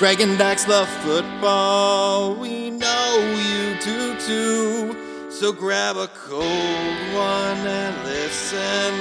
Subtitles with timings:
[0.00, 2.34] Greg and Dax love football.
[2.34, 5.30] We know you do too.
[5.30, 8.94] So grab a cold one and listen.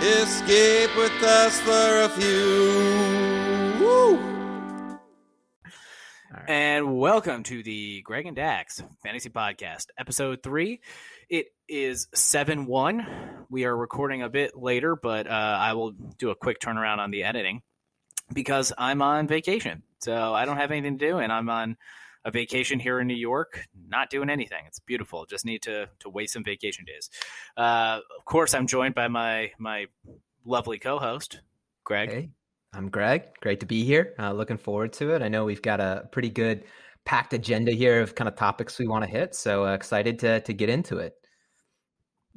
[0.00, 3.84] Escape with us for a few.
[3.84, 4.18] Woo!
[6.48, 10.80] And welcome to the Greg and Dax Fantasy Podcast, episode three.
[11.28, 13.06] It is 7 1.
[13.50, 17.10] We are recording a bit later, but uh, I will do a quick turnaround on
[17.10, 17.60] the editing
[18.32, 19.82] because I'm on vacation.
[20.06, 21.76] So I don't have anything to do, and I'm on
[22.24, 24.62] a vacation here in New York, not doing anything.
[24.64, 25.26] It's beautiful.
[25.26, 27.10] Just need to to waste some vacation days.
[27.56, 29.86] Uh, of course, I'm joined by my my
[30.44, 31.40] lovely co-host,
[31.82, 32.10] Greg.
[32.12, 32.30] Hey,
[32.72, 33.24] I'm Greg.
[33.40, 34.14] Great to be here.
[34.16, 35.22] Uh, looking forward to it.
[35.22, 36.62] I know we've got a pretty good
[37.04, 39.34] packed agenda here of kind of topics we want to hit.
[39.34, 41.16] So uh, excited to to get into it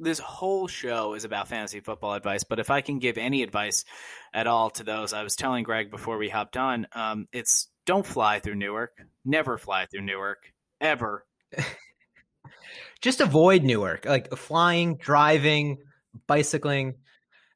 [0.00, 3.84] this whole show is about fantasy football advice, but if I can give any advice
[4.32, 8.06] at all to those, I was telling Greg before we hopped on, um, it's don't
[8.06, 8.92] fly through Newark.
[9.24, 10.38] Never fly through Newark.
[10.80, 11.26] Ever.
[13.02, 14.06] Just avoid Newark.
[14.06, 15.78] Like flying, driving,
[16.26, 16.94] bicycling,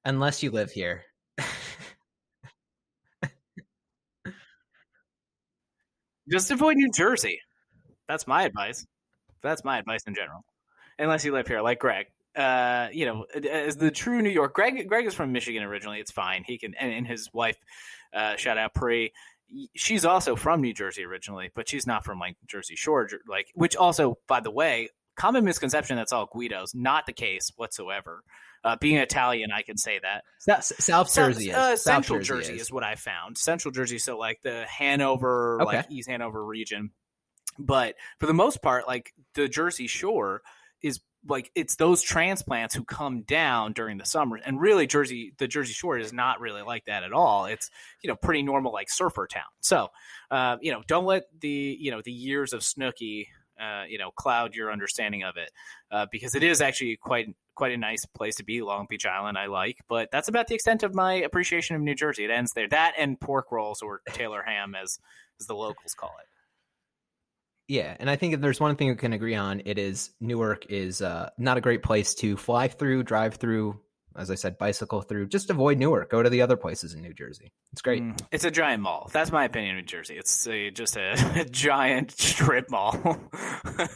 [0.05, 1.05] unless you live here.
[6.31, 7.41] Just avoid New Jersey.
[8.07, 8.87] That's my advice.
[9.43, 10.45] That's my advice in general.
[10.99, 12.07] Unless you live here, like Greg
[12.37, 14.55] uh, you know, as the true New York.
[14.55, 16.01] Greg, Greg is from Michigan originally.
[16.01, 16.45] It's fine.
[16.45, 17.57] He can, and, and his wife,
[18.13, 19.13] uh, shout out Pri.
[19.77, 23.77] She's also from New Jersey originally, but she's not from like Jersey Shore, like which
[23.77, 26.75] also, by the way, common misconception that's all Guidos.
[26.75, 28.25] Not the case whatsoever.
[28.65, 30.25] Uh, being Italian, I can say that.
[30.39, 31.55] South, South Jersey, is.
[31.55, 32.63] Uh, South Jersey, Jersey is.
[32.63, 32.73] is.
[32.73, 33.37] what I found.
[33.37, 35.77] Central Jersey, so like the Hanover, Okay.
[35.77, 36.91] like East Hanover region.
[37.59, 40.41] But for the most part, like the Jersey Shore
[40.83, 44.37] is like it's those transplants who come down during the summer.
[44.37, 47.47] And really jersey the jersey shore is not really like that at all.
[47.47, 47.71] It's
[48.03, 49.43] you know pretty normal like surfer town.
[49.61, 49.89] So
[50.31, 53.29] uh, you know don't let the you know the years of Snooki
[53.61, 55.51] uh, you know cloud your understanding of it
[55.91, 58.63] uh, because it is actually quite quite a nice place to be.
[58.63, 59.79] Long beach island i like.
[59.89, 62.25] But that's about the extent of my appreciation of new jersey.
[62.25, 62.69] It ends there.
[62.69, 64.99] That and pork rolls or taylor ham as
[65.41, 66.29] as the locals call it
[67.69, 70.67] Yeah, and I think if there's one thing we can agree on, it is Newark
[70.69, 73.81] is uh, not a great place to fly through, drive through.
[74.17, 75.27] As I said, bicycle through.
[75.27, 76.09] Just avoid Newark.
[76.09, 77.51] Go to the other places in New Jersey.
[77.73, 78.01] It's great.
[78.01, 79.11] Mm, it's a giant mall.
[79.13, 80.15] That's my opinion of New Jersey.
[80.17, 82.95] It's a, just a, a giant strip mall.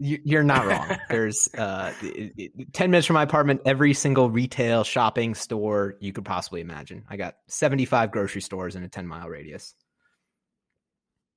[0.00, 0.96] You- You're not wrong.
[1.10, 3.62] There's uh, it- it- ten minutes from my apartment.
[3.66, 7.04] Every single retail shopping store you could possibly imagine.
[7.10, 9.74] I got 75 grocery stores in a 10 mile radius.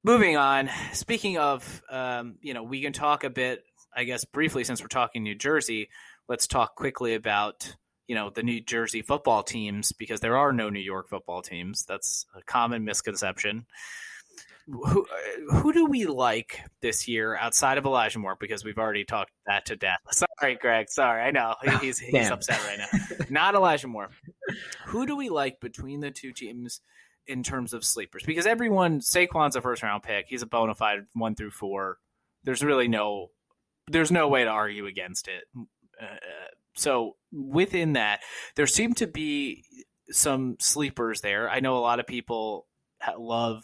[0.04, 0.70] Moving on.
[0.94, 3.64] Speaking of, um, you know, we can talk a bit,
[3.96, 5.90] I guess, briefly since we're talking New Jersey.
[6.28, 7.76] Let's talk quickly about,
[8.08, 11.86] you know, the New Jersey football teams because there are no New York football teams.
[11.86, 13.66] That's a common misconception.
[14.68, 15.06] Who,
[15.52, 18.38] who do we like this year outside of Elijah Moore?
[18.40, 20.00] Because we've already talked that to death.
[20.40, 20.90] Sorry, Greg.
[20.90, 22.34] Sorry, I know He- he's he's Damn.
[22.34, 23.26] upset right now.
[23.30, 24.10] Not Elijah Moore.
[24.88, 26.80] Who do we like between the two teams
[27.28, 28.24] in terms of sleepers?
[28.24, 30.26] Because everyone, Saquon's a first round pick.
[30.28, 31.98] He's a bona fide one through four.
[32.44, 33.32] There's really no,
[33.88, 35.44] there's no way to argue against it.
[36.02, 36.06] Uh,
[36.76, 38.22] so within that,
[38.56, 39.66] there seem to be
[40.10, 41.50] some sleepers there.
[41.50, 42.68] I know a lot of people
[43.18, 43.64] love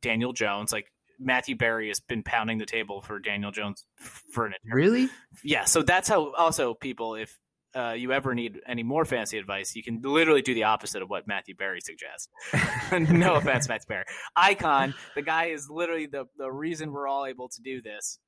[0.00, 0.72] Daniel Jones.
[0.72, 5.08] Like Matthew Berry has been pounding the table for Daniel Jones for an Really?
[5.44, 7.36] yeah, so that's how also people, if
[7.76, 11.10] uh, you ever need any more fancy advice, you can literally do the opposite of
[11.10, 12.28] what Matthew Berry suggests.
[13.12, 14.04] no offense, Matthew Berry.
[14.34, 18.18] Icon, the guy is literally the, the reason we're all able to do this.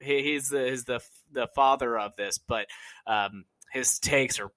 [0.00, 1.00] He, he's the he's the
[1.30, 2.66] the father of this, but
[3.06, 4.50] um, his takes are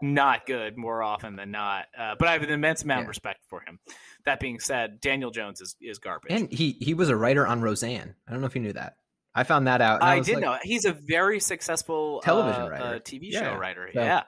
[0.00, 1.86] not good more often than not.
[1.98, 3.80] Uh, but I have an immense amount of respect for him.
[4.24, 6.32] That being said, Daniel Jones is is garbage.
[6.32, 8.14] And he he was a writer on Roseanne.
[8.26, 8.94] I don't know if you knew that.
[9.34, 10.00] I found that out.
[10.00, 12.84] and I did like, know he's a very successful Television uh, writer.
[12.84, 13.40] uh, TV Yeah.
[13.52, 13.88] show writer.
[13.92, 14.22] So- yeah.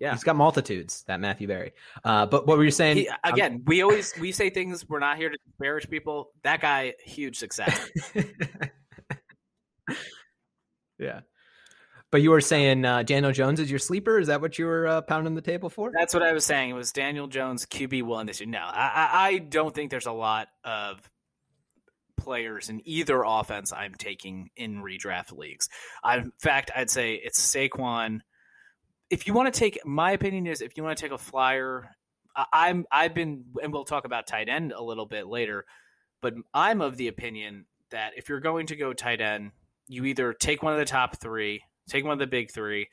[0.00, 0.12] yeah.
[0.12, 1.04] He's got multitudes.
[1.06, 1.72] That Matthew Berry.
[2.04, 2.96] Uh, but what were you saying?
[2.96, 4.88] He, again, we always we say things.
[4.88, 6.30] We're not here to disparage people.
[6.44, 7.90] That guy, huge success.
[10.98, 11.20] yeah.
[12.10, 14.20] But you were saying uh, Daniel Jones is your sleeper.
[14.20, 15.90] Is that what you were uh, pounding the table for?
[15.92, 16.70] That's what I was saying.
[16.70, 18.48] It was Daniel Jones QB one this year.
[18.48, 21.00] No, I, I, I don't think there's a lot of
[22.16, 25.68] players in either offense I'm taking in redraft leagues.
[26.02, 28.20] I, in fact, I'd say it's Saquon.
[29.10, 31.90] If you want to take, my opinion is if you want to take a flyer,
[32.34, 35.64] I, I'm I've been, and we'll talk about tight end a little bit later,
[36.20, 39.52] but I'm of the opinion that if you're going to go tight end,
[39.86, 42.88] you either take one of the top three, take one of the big three,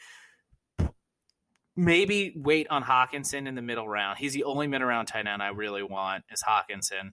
[1.76, 4.18] maybe wait on Hockenson in the middle round.
[4.20, 7.12] He's the only mid round tight end I really want is Hockenson,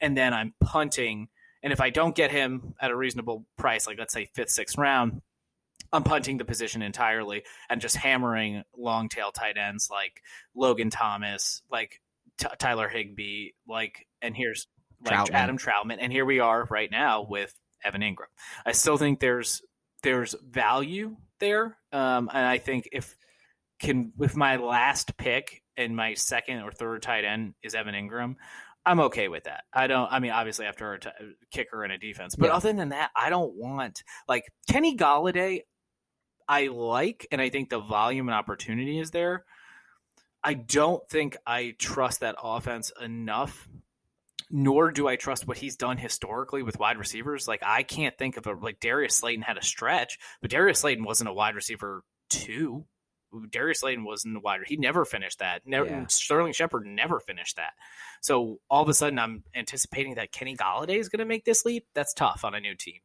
[0.00, 1.28] and then I'm punting.
[1.62, 4.78] And if I don't get him at a reasonable price, like let's say fifth, sixth
[4.78, 5.22] round,
[5.92, 10.22] I'm punting the position entirely and just hammering long tail tight ends like
[10.54, 12.00] Logan Thomas, like
[12.38, 14.66] T- Tyler Higbee, like and here's
[15.04, 15.34] like Trautman.
[15.34, 18.26] Adam Trautman, and here we are right now with Evan Engram.
[18.66, 19.62] I still think there's
[20.02, 23.16] there's value there, um, and I think if
[23.78, 28.36] can with my last pick and my second or third tight end is Evan Engram,
[28.86, 29.64] I'm okay with that.
[29.72, 30.10] I don't.
[30.10, 32.54] I mean, obviously after a t- uh, kicker and a defense, but yeah.
[32.54, 35.62] other than that, I don't want like Kenny Golladay.
[36.48, 39.44] I like, and I think the volume and opportunity is there.
[40.42, 43.68] I don't think I trust that offense enough,
[44.50, 47.46] nor do I trust what he's done historically with wide receivers.
[47.46, 51.04] Like I can't think of a like Darius Slayton had a stretch, but Darius Slayton
[51.04, 52.86] wasn't a wide receiver two.
[53.50, 54.60] Darius Slayton was in the wide.
[54.66, 55.66] He never finished that.
[55.66, 56.06] Never, yeah.
[56.08, 57.72] Sterling Shepard never finished that.
[58.20, 61.64] So all of a sudden, I'm anticipating that Kenny Golladay is going to make this
[61.64, 61.86] leap.
[61.94, 63.00] That's tough on a new team.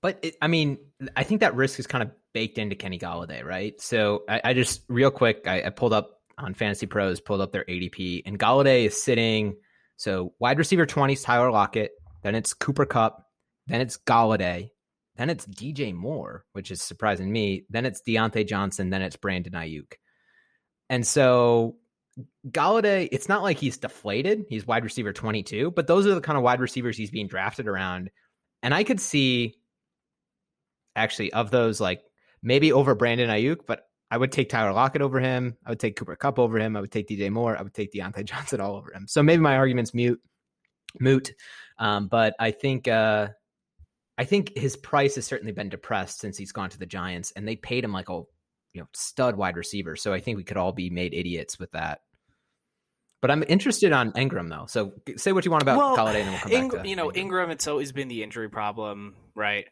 [0.00, 0.78] But it, I mean,
[1.16, 3.80] I think that risk is kind of baked into Kenny Golladay, right?
[3.80, 7.50] So I, I just real quick, I, I, pulled up on Fantasy Pros, pulled up
[7.50, 9.56] their ADP, and Golladay is sitting.
[9.96, 11.92] So wide receiver twenty is Tyler Lockett,
[12.22, 13.26] then it's Cooper Kupp.
[13.66, 14.70] then it's Golladay,
[15.16, 17.64] then it's DJ Moore, which is surprising me.
[17.70, 19.92] Then it's Diontae Johnson, then it's Brandon Aiyuk.
[20.88, 21.76] And so
[22.48, 24.44] Golladay, it's not like he's deflated.
[24.48, 27.66] He's wide receiver 22, but those are the kind of wide receivers he's being drafted
[27.66, 28.10] around.
[28.62, 29.56] And I could see
[30.94, 32.02] actually of those like
[32.42, 35.56] maybe over Brandon Aiyuk, but I would take Tyler Lockett over him.
[35.66, 36.76] I would take Cooper Kupp over him.
[36.76, 37.56] I would take DJ Moore.
[37.56, 39.06] I would take Diontae Johnson all over him.
[39.08, 40.20] So maybe my argument's mute,
[41.00, 41.32] moot.
[41.78, 43.28] Um, but I think uh,
[44.18, 47.46] I think his price has certainly been depressed since he's gone to the Giants, and
[47.46, 48.22] they paid him like a
[48.72, 49.96] you know stud wide receiver.
[49.96, 52.00] So I think we could all be made idiots with that.
[53.22, 54.66] But I'm interested on Engram though.
[54.66, 57.10] So say what you want about well, and we'll come Ing- back to you know
[57.10, 57.50] Engram.
[57.50, 59.66] It's always been the injury problem, right?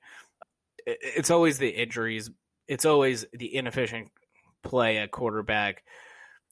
[0.87, 2.31] It's always the injuries.
[2.69, 4.09] It's always the inefficient
[4.63, 5.85] play at quarterback.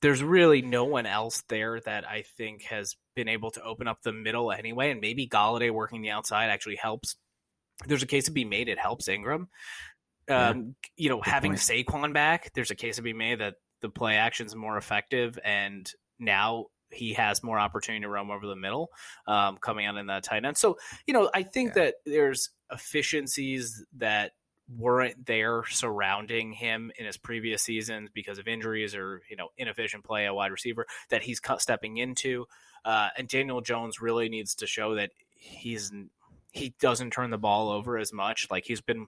[0.01, 4.03] There's really no one else there that I think has been able to open up
[4.03, 7.17] the middle anyway, and maybe Golladay working the outside actually helps
[7.87, 8.69] there's a case to be made.
[8.69, 9.47] It helps Engram.
[10.29, 10.51] Yeah.
[10.51, 11.61] Um, you know, Good having point.
[11.61, 15.39] Saquon back, there's a case to be made that the play action is more effective,
[15.45, 18.91] and now he has more opportunity to roam over the middle,
[19.27, 20.57] um, coming out in that tight end.
[20.57, 21.85] So, you know, I think yeah.
[21.85, 24.33] that there's efficiencies that
[24.79, 30.05] weren't there surrounding him in his previous seasons because of injuries or you know inefficient
[30.05, 32.47] play at wide receiver that he's stepping into.
[32.85, 35.93] Uh, and Daniel Jones really needs to show that he's
[36.53, 38.49] he doesn't turn the ball over as much.
[38.51, 39.07] Like he's been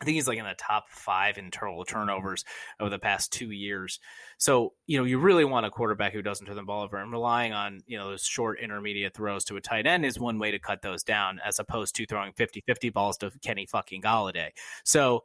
[0.00, 2.46] I think he's like in the top five in total turnovers
[2.78, 4.00] over the past two years.
[4.38, 7.12] So, you know, you really want a quarterback who doesn't turn the ball over and
[7.12, 10.52] relying on, you know, those short intermediate throws to a tight end is one way
[10.52, 14.50] to cut those down as opposed to throwing 50 50 balls to Kenny fucking Golladay.
[14.84, 15.22] So,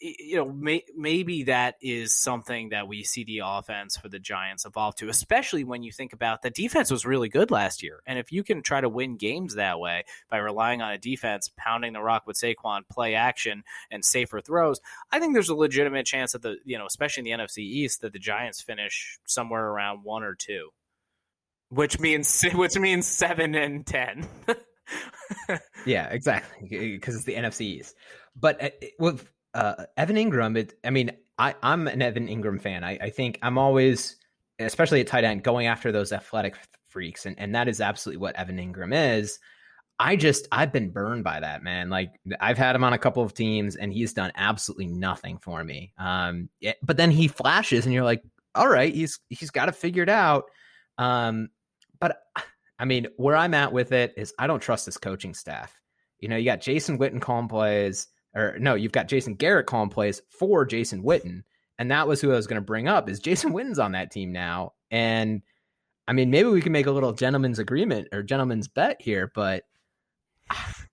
[0.00, 4.64] you know, may, maybe that is something that we see the offense for the Giants
[4.64, 8.00] evolve to, especially when you think about the defense was really good last year.
[8.06, 11.50] And if you can try to win games that way by relying on a defense,
[11.56, 16.06] pounding the rock with Saquon, play action, and safer throws, I think there's a legitimate
[16.06, 19.66] chance that the, you know, especially in the NFC East, that the Giants finish somewhere
[19.66, 20.70] around one or two,
[21.70, 24.28] which means, which means seven and 10.
[25.86, 26.68] yeah, exactly.
[26.68, 27.94] Because it's the NFC East.
[28.38, 30.56] But uh, with uh, Evan Engram.
[30.56, 32.84] it, I mean, I, I'm an Evan Engram fan.
[32.84, 34.16] I, I think I'm always,
[34.58, 36.56] especially at tight end, going after those athletic
[36.88, 39.38] freaks, and, and that is absolutely what Evan Engram is.
[39.98, 41.88] I just I've been burned by that man.
[41.88, 45.64] Like I've had him on a couple of teams, and he's done absolutely nothing for
[45.64, 45.94] me.
[45.96, 46.50] Um,
[46.82, 48.22] but then he flashes, and you're like,
[48.54, 50.44] all right, he's he's got to figure it out.
[50.98, 51.48] Um,
[51.98, 52.20] but
[52.78, 55.74] I mean, where I'm at with it is I don't trust this coaching staff.
[56.20, 59.88] You know, you got Jason Witten calling plays or no, you've got Jason Garrett calling
[59.88, 61.42] plays for Jason Witten.
[61.78, 64.10] And that was who I was going to bring up is Jason Witten's on that
[64.10, 64.74] team now.
[64.90, 65.42] And
[66.06, 69.64] I mean, maybe we can make a little gentleman's agreement or gentleman's bet here, but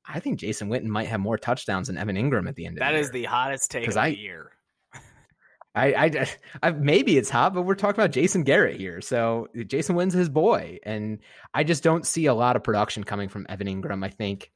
[0.06, 2.80] I think Jason Witten might have more touchdowns than Evan Engram at the end of
[2.80, 3.02] that the year.
[3.02, 4.52] That is the hottest take of I, the year.
[5.76, 6.28] I, I,
[6.64, 9.02] I, maybe it's hot, but we're talking about Jason Garrett here.
[9.02, 11.20] So Jason Witten's his boy, and
[11.54, 14.04] I just don't see a lot of production coming from Evan Engram.
[14.04, 14.52] I think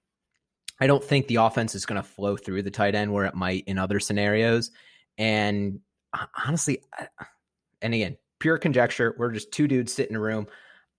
[0.79, 3.35] I don't think the offense is going to flow through the tight end where it
[3.35, 4.71] might in other scenarios.
[5.17, 5.79] And
[6.13, 6.83] uh, honestly,
[7.81, 9.15] and again, pure conjecture.
[9.17, 10.47] We're just two dudes sitting in a room.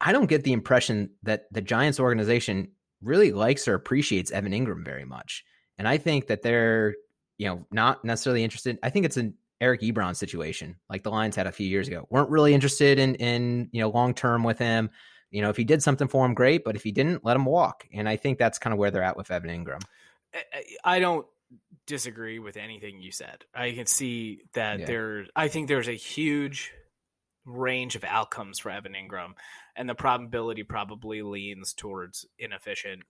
[0.00, 2.68] I don't get the impression that the Giants organization
[3.02, 5.44] really likes or appreciates Evan Engram very much.
[5.76, 6.96] And I think that they're,
[7.36, 8.78] you know, not necessarily interested.
[8.82, 12.06] I think it's an Eric Ebron situation, like the Lions had a few years ago.
[12.10, 14.90] weren't really interested in in you know long term with him.
[15.30, 16.64] You know, if he did something for him, great.
[16.64, 17.86] But if he didn't, let him walk.
[17.92, 19.82] And I think that's kind of where they're at with Evan Engram.
[20.84, 21.26] I don't
[21.86, 23.44] disagree with anything you said.
[23.54, 24.86] I can see that yeah.
[24.86, 25.26] there.
[25.34, 26.72] I think there's a huge
[27.44, 29.32] range of outcomes for Evan Engram,
[29.74, 33.02] and the probability probably leans towards inefficient,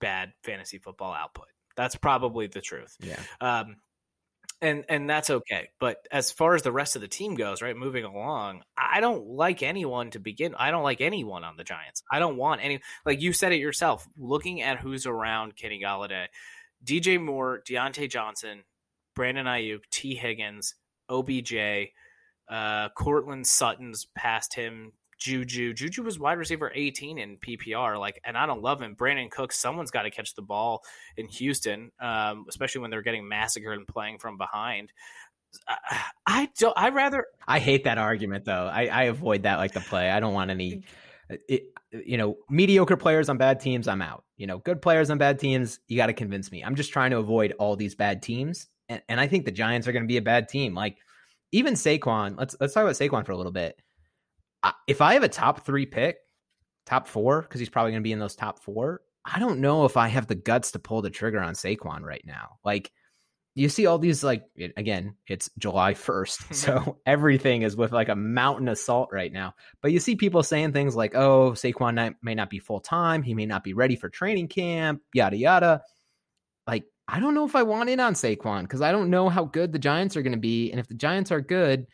[0.00, 1.48] bad fantasy football output.
[1.76, 2.96] That's probably the truth.
[3.00, 3.20] Yeah.
[3.40, 3.76] Um,
[4.62, 5.68] and and that's okay.
[5.78, 9.26] But as far as the rest of the team goes, right, moving along, I don't
[9.26, 10.54] like anyone to begin.
[10.54, 12.02] I don't like anyone on the Giants.
[12.10, 12.80] I don't want any.
[13.06, 14.06] Like you said it yourself.
[14.18, 16.26] Looking at who's around Kenny Golladay,
[16.84, 18.64] DJ Moore, Diontae Johnson,
[19.14, 20.74] Brandon Aiyuk, Tee Higgins,
[21.08, 21.54] OBJ,
[22.48, 24.92] uh, Courtland Sutton's past him.
[25.20, 25.74] Juju.
[25.74, 27.98] Juju was wide receiver 18 in PPR.
[27.98, 28.96] Like, and I don't love him.
[28.96, 30.82] Brandin Cooks, someone's got to catch the ball
[31.16, 34.92] in Houston, um, especially when they're getting massacred and playing from behind.
[35.68, 36.74] I, I don't.
[36.76, 37.26] I rather.
[37.46, 38.70] I hate that argument though.
[38.72, 40.10] I, I avoid that like the play.
[40.10, 40.84] I don't want any.
[41.48, 44.24] It, you know, mediocre players on bad teams, I'm out.
[44.36, 46.62] You know, good players on bad teams, you got to convince me.
[46.62, 49.86] I'm just trying to avoid all these bad teams, and, and I think the Giants
[49.86, 50.74] are going to be a bad team.
[50.74, 50.98] Like
[51.52, 52.38] even Saquon.
[52.38, 53.80] Let's let's talk about Saquon for a little bit
[54.86, 56.16] if I have a top three pick,
[56.86, 59.84] top four, because he's probably going to be in those top four, I don't know
[59.84, 62.58] if I have the guts to pull the trigger on Saquon right now.
[62.64, 62.90] Like,
[63.54, 64.44] you see all these, like,
[64.76, 66.54] again, it's July 1st.
[66.54, 69.54] So everything is with like a mountain of salt right now.
[69.82, 73.22] But you see people saying things like, oh, Saquon may not be full time.
[73.22, 75.82] He may not be ready for training camp, yada, yada.
[76.66, 79.44] Like, I don't know if I want in on Saquon because I don't know how
[79.44, 80.70] good the Giants are going to be.
[80.70, 81.86] And if the Giants are good,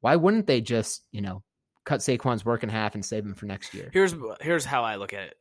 [0.00, 1.42] why wouldn't they just, you know,
[1.88, 3.88] cut Saquon's work in half and save him for next year.
[3.92, 5.36] Here's here's how I look at it.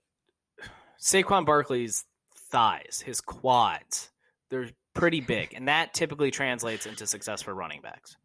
[0.99, 2.05] Saquon Barkley's
[2.49, 4.09] thighs, his quads,
[4.49, 8.15] they're pretty big, and that typically translates into success for running backs.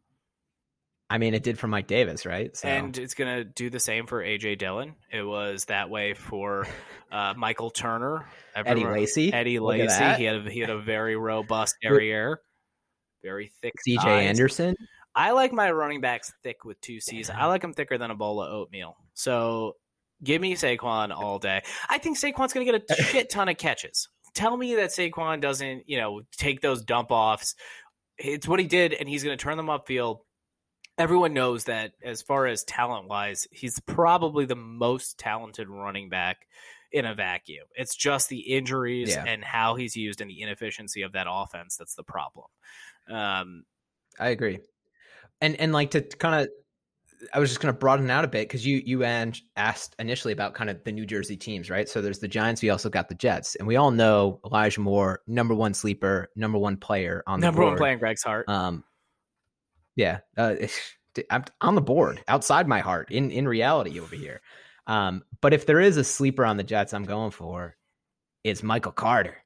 [1.09, 2.55] I mean, it did for Mike Davis, right?
[2.55, 2.67] So.
[2.67, 4.95] And it's going to do the same for AJ Dillon.
[5.11, 6.65] It was that way for
[7.11, 8.25] uh, Michael Turner,
[8.55, 9.31] Eddie Lacy.
[9.31, 10.03] Eddie Lacy.
[10.17, 12.39] He had a, he had a very robust derriere,
[13.21, 13.73] very thick.
[13.87, 14.75] CJ Anderson.
[15.15, 17.29] I like my running backs thick with two C's.
[17.29, 18.97] I like them thicker than a bowl of oatmeal.
[19.13, 19.75] So
[20.23, 21.61] give me Saquon all day.
[21.89, 24.09] I think Saquon's going to get a shit ton of catches.
[24.33, 27.55] Tell me that Saquon doesn't, you know, take those dump offs.
[28.17, 30.19] It's what he did, and he's going to turn them upfield.
[30.97, 36.47] Everyone knows that as far as talent wise, he's probably the most talented running back
[36.91, 37.65] in a vacuum.
[37.75, 39.25] It's just the injuries yeah.
[39.27, 42.45] and how he's used and the inefficiency of that offense that's the problem.
[43.09, 43.63] Um,
[44.19, 44.59] I agree
[45.43, 46.49] and and like to kind of
[47.33, 50.33] I was just going to broaden out a bit because you you and asked initially
[50.33, 51.87] about kind of the New Jersey teams, right?
[51.87, 52.61] So there's the Giants.
[52.61, 56.57] We also got the Jets, and we all know Elijah Moore, number one sleeper, number
[56.57, 57.71] one player on the number board.
[57.71, 58.49] one player in Greg's heart.
[58.49, 58.83] Um,
[59.95, 60.55] yeah, uh,
[61.29, 64.41] I'm on the board, outside my heart, in in reality over here.
[64.87, 67.77] Um, but if there is a sleeper on the Jets, I'm going for,
[68.43, 69.42] it's Michael Carter.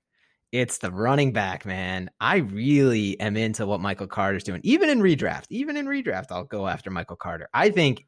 [0.58, 2.10] It's the running back, man.
[2.20, 4.60] I really am into what Michael Carter's doing.
[4.64, 7.48] Even in redraft, even in redraft, I'll go after Michael Carter.
[7.54, 8.08] I think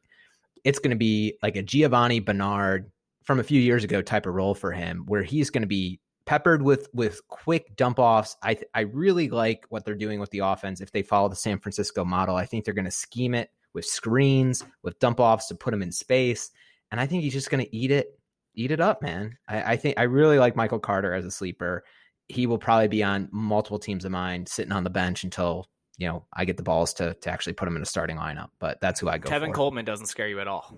[0.63, 2.91] it's going to be like a Giovani Bernard
[3.23, 5.99] from a few years ago type of role for him, where he's going to be
[6.25, 8.35] peppered with with quick dump offs.
[8.41, 10.81] I th- I really like what they're doing with the offense.
[10.81, 13.85] If they follow the San Francisco model, I think they're going to scheme it with
[13.85, 16.49] screens, with dump offs to put him in space,
[16.89, 18.19] and I think he's just going to eat it,
[18.55, 19.37] eat it up, man.
[19.47, 21.83] I, I think I really like Michael Carter as a sleeper
[22.29, 25.67] he will probably be on multiple teams of mine, sitting on the bench until
[25.97, 28.49] you know I get the balls to to actually put him in a starting lineup.
[28.59, 29.27] But that's who I go.
[29.27, 29.55] Kevin for.
[29.55, 30.77] Coleman doesn't scare you at all.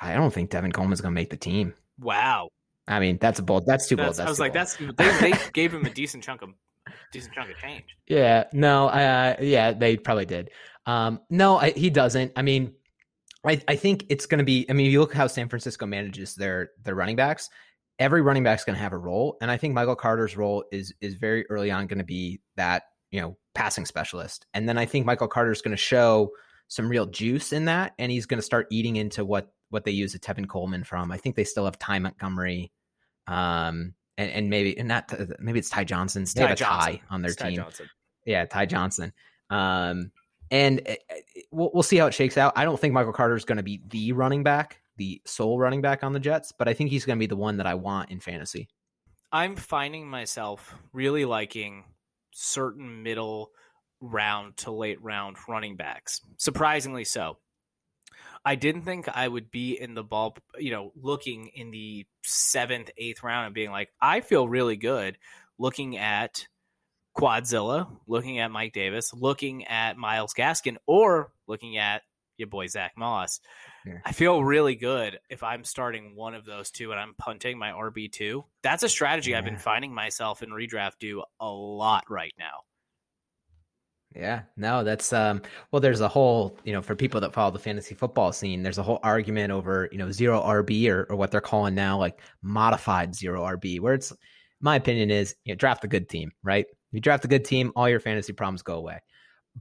[0.00, 1.74] I don't think Tevin Coleman's going to make the team.
[1.98, 2.48] Wow.
[2.88, 3.64] I mean, that's a bold.
[3.66, 4.16] That's too that's, bold.
[4.16, 4.96] That's I was like, bold.
[4.96, 6.50] that's they, they gave him a decent chunk of
[7.12, 7.84] decent chunk of change.
[8.06, 8.44] Yeah.
[8.52, 8.88] No.
[8.88, 10.50] Uh, yeah, they probably did.
[10.86, 12.32] Um, no, I, he doesn't.
[12.36, 12.74] I mean,
[13.46, 14.66] I, I think it's going to be.
[14.68, 17.50] I mean, you look how San Francisco manages their their running backs
[18.00, 20.92] every running back's going to have a role, and I think Michael Carter's role is
[21.00, 24.86] is very early on going to be that you know passing specialist, and then I
[24.86, 26.30] think Michael Carter's going to show
[26.66, 29.92] some real juice in that, and he's going to start eating into what what they
[29.92, 31.12] use a Tevin Coleman from.
[31.12, 32.72] I think they still have Ty Montgomery,
[33.28, 36.24] um, and, and maybe and not maybe it's Ty Johnson.
[36.24, 36.92] They Ty have a Johnson.
[36.92, 37.64] Ty on their it's team.
[38.24, 39.12] Yeah, Ty Johnson.
[39.50, 40.10] Um,
[40.50, 42.52] and eh, eh, we'll, we'll see how it shakes out.
[42.56, 45.80] I don't think Michael Carter is going to be the running back the sole running
[45.80, 47.72] back on the Jets, but I think he's going to be the one that I
[47.72, 48.68] want in fantasy.
[49.32, 51.84] I'm finding myself really liking
[52.32, 53.50] certain middle
[54.02, 56.20] round to late round running backs.
[56.36, 57.38] Surprisingly so.
[58.44, 62.90] I didn't think I would be in the ball, you know, looking in the seventh,
[62.98, 65.16] eighth round and being like, I feel really good
[65.58, 66.46] looking at
[67.16, 72.02] Quadzilla, looking at Mike Davis, looking at Myles Gaskin, or looking at
[72.36, 73.40] your boy Zack Moss.
[74.04, 77.70] I feel really good if I'm starting one of those two and I'm punting my
[77.70, 78.44] RB two.
[78.62, 79.38] That's a strategy yeah.
[79.38, 82.64] I've been finding myself in redraft do a lot right now.
[84.14, 87.58] Yeah, no, that's um well there's a whole, you know, for people that follow the
[87.58, 91.30] fantasy football scene, there's a whole argument over, you know, zero RB or, or what
[91.30, 94.12] they're calling now like modified zero RB, where it's
[94.60, 96.66] my opinion is you know, draft a good team, right?
[96.92, 99.00] You draft a good team, all your fantasy problems go away.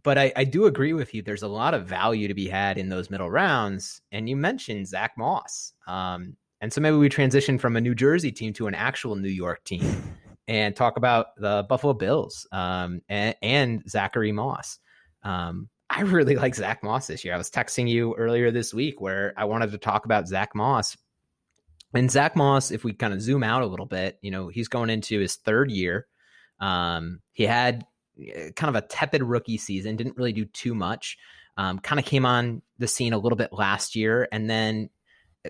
[0.04, 1.22] But I, I do agree with you.
[1.22, 4.02] There's a lot of value to be had in those middle rounds.
[4.12, 5.74] And you mentioned Zack Moss.
[5.88, 9.30] Um, and so maybe we transition from a New Jersey team to an actual New
[9.30, 10.18] York team
[10.48, 14.80] and talk about the Buffalo Bills um, and, and, Zachary Moss.
[15.24, 17.34] Um, I really like Zack Moss this year.
[17.34, 20.98] I was texting you earlier this week where I wanted to talk about Zack Moss.
[21.94, 24.68] And Zack Moss, if we kind of zoom out a little bit, you know, he's
[24.68, 26.08] going into his third year.
[26.60, 27.86] Um, he had
[28.56, 31.18] kind of a tepid rookie season, didn't really do too much.
[31.58, 34.90] Um, kind of came on the scene a little bit last year, and then,
[35.46, 35.50] eh,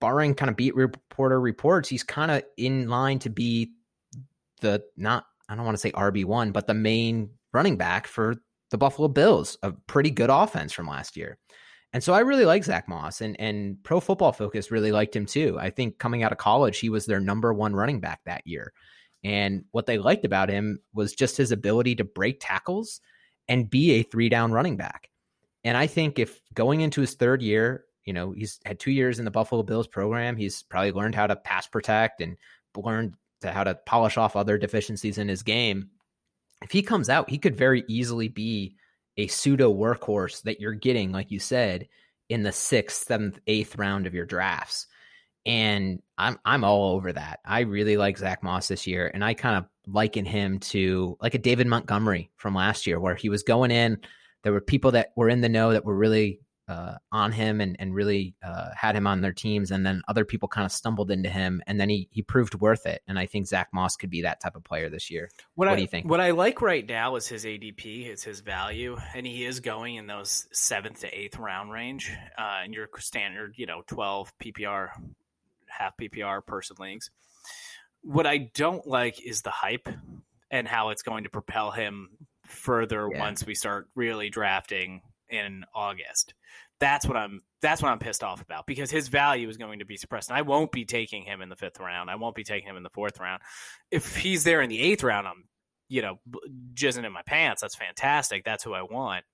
[0.00, 3.72] barring kind of beat reporter reports, he's kind of in line to be
[4.60, 8.36] the not I don't want to say RB one, but the main running back for
[8.70, 11.38] the Buffalo Bills, a pretty good offense from last year.
[11.92, 15.24] And so I really like Zack Moss and and Pro Football Focus really liked him
[15.24, 15.56] too.
[15.58, 18.72] I think coming out of college, he was their number one running back that year.
[19.26, 23.00] And what they liked about him was just his ability to break tackles
[23.48, 25.10] and be a three down running back.
[25.64, 29.18] And I think if going into his third year, you know, he's had two years
[29.18, 32.36] in the Buffalo Bills program, he's probably learned how to pass protect and
[32.76, 35.90] learned to how to polish off other deficiencies in his game.
[36.62, 38.76] If he comes out, he could very easily be
[39.16, 41.88] a pseudo workhorse that you're getting, like you said,
[42.28, 44.86] in the sixth, seventh, eighth round of your drafts.
[45.46, 47.40] And I'm I'm all over that.
[47.44, 51.34] I really like Zack Moss this year, and I kind of liken him to like
[51.34, 53.98] a David Montgomery from last year, where he was going in.
[54.42, 57.76] There were people that were in the know that were really uh, on him and
[57.78, 61.10] and really uh, had him on their teams, and then other people kind of stumbled
[61.10, 63.02] into him, and then he he proved worth it.
[63.06, 65.28] And I think Zack Moss could be that type of player this year.
[65.54, 66.10] What, what I, do you think?
[66.10, 69.94] What I like right now is his ADP, it's his value, and he is going
[69.96, 74.88] in those seventh to eighth round range uh, in your standard, you know, twelve PPR,
[75.68, 77.10] half PPR person leagues.
[78.02, 79.88] What I don't like is the hype
[80.50, 82.10] and how it's going to propel him
[82.44, 83.20] further yeah.
[83.20, 86.34] once we start really drafting in August.
[86.78, 89.86] That's what I'm that's what I'm pissed off about because his value is going to
[89.86, 90.28] be suppressed.
[90.28, 92.10] And I won't be taking him in the fifth round.
[92.10, 93.42] I won't be taking him in the fourth round.
[93.90, 95.44] If he's there in the eighth round, I'm
[95.88, 96.20] you know
[96.74, 97.62] jizzing in my pants.
[97.62, 98.44] That's fantastic.
[98.44, 99.24] That's who I want.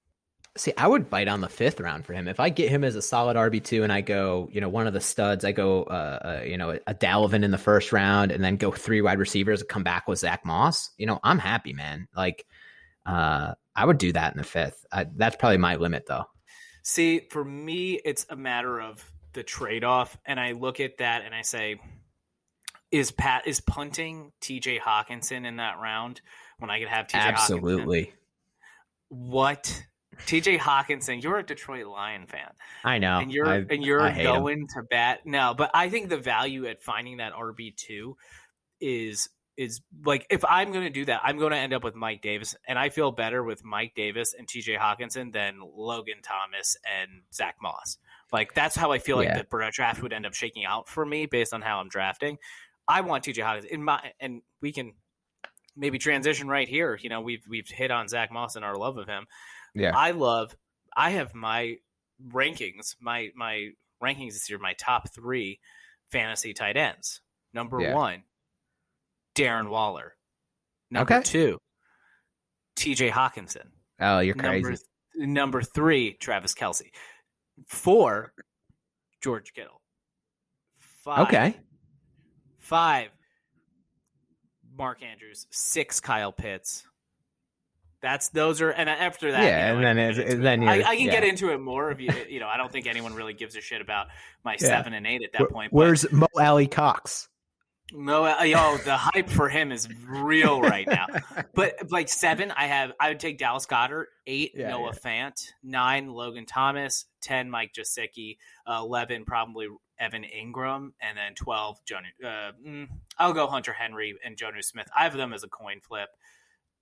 [0.57, 2.29] See, I would bite on the fifth round for him.
[2.29, 4.87] If I get him as a solid RB two, and I go, you know, one
[4.87, 8.31] of the studs, I go, uh, uh, you know, a Dalvin in the first round,
[8.31, 10.91] and then go three wide receivers, and come back with Zack Moss.
[10.99, 12.07] You know, I'm happy, man.
[12.15, 12.45] Like,
[13.07, 14.85] uh, I would do that in the fifth.
[14.93, 16.25] I, that's probably my limit, though.
[16.83, 21.25] See, for me, it's a matter of the trade off, and I look at that
[21.25, 21.81] and I say,
[22.91, 24.79] is Pat is punting T.J.
[24.79, 26.21] Hockenson in that round
[26.59, 27.25] when I could have T.J.
[27.25, 28.13] Absolutely.
[29.09, 29.83] What?
[30.27, 32.51] TJ Hockenson, you're a Detroit Lion fan.
[32.85, 33.19] I know.
[33.19, 34.67] And you're I, and you're going him.
[34.75, 35.21] to bat.
[35.25, 38.17] No, but I think the value at finding that RB two
[38.81, 41.95] is is like if I'm going to do that, I'm going to end up with
[41.95, 44.77] Mike Davis, and I feel better with Mike Davis and T.J.
[44.77, 47.99] Hockenson than Logan Thomas and Zack Moss.
[48.33, 51.27] Like that's how I feel like the draft would end up shaking out for me
[51.27, 52.39] based on how I'm drafting.
[52.89, 53.43] I want T.J.
[53.43, 54.95] Hockenson in my, and we can
[55.77, 56.99] maybe transition right here.
[57.01, 59.27] You know, we've we've hit on Zack Moss and our love of him.
[59.75, 60.57] Yeah, I love.
[60.97, 61.77] I have my
[62.31, 63.71] rankings, my my
[64.03, 65.61] rankings this year, my top three
[66.11, 67.21] fantasy tight ends.
[67.55, 67.95] Number yeah.
[67.95, 68.23] one,
[69.35, 70.15] Darren Waller.
[70.91, 71.23] Number okay.
[71.23, 71.59] two,
[72.77, 73.67] TJ Hockenson.
[74.01, 74.63] Oh, you're crazy.
[74.63, 74.79] Number,
[75.17, 76.91] number three, Travis Kelce.
[77.67, 78.33] Four,
[79.21, 79.81] George Kittle.
[80.79, 81.57] Five, okay.
[82.59, 83.09] Five,
[84.77, 85.47] Mark Andrews.
[85.51, 86.85] Six, Kyle Pitts.
[88.03, 90.97] That's those are, and after that, yeah, you know, and then it, then I, I,
[90.97, 91.13] can yeah.
[91.13, 91.93] get into it more.
[91.93, 94.09] If you, you know, I don't think anyone really gives a shit about
[94.45, 94.67] my yeah.
[94.67, 95.73] seven and eight at that Where, point.
[95.73, 97.29] Where's Mo Alie-Cox?
[97.95, 101.07] No, uh, yo, the hype for him is real right now.
[101.55, 104.95] but like seven, I have I would take Dallas Goedert, Eight, yeah, Noah.
[104.95, 105.35] Fant.
[105.63, 107.05] Nine, Logan Thomas.
[107.21, 108.39] Ten, Mike Gesicki.
[108.67, 112.09] Uh, Eleven, probably Evan Engram, and then twelve, Jonah.
[112.25, 112.89] Uh, mm,
[113.19, 114.89] I'll go Hunter Henry and Jonnu Smith.
[114.97, 116.09] I have them as a coin flip.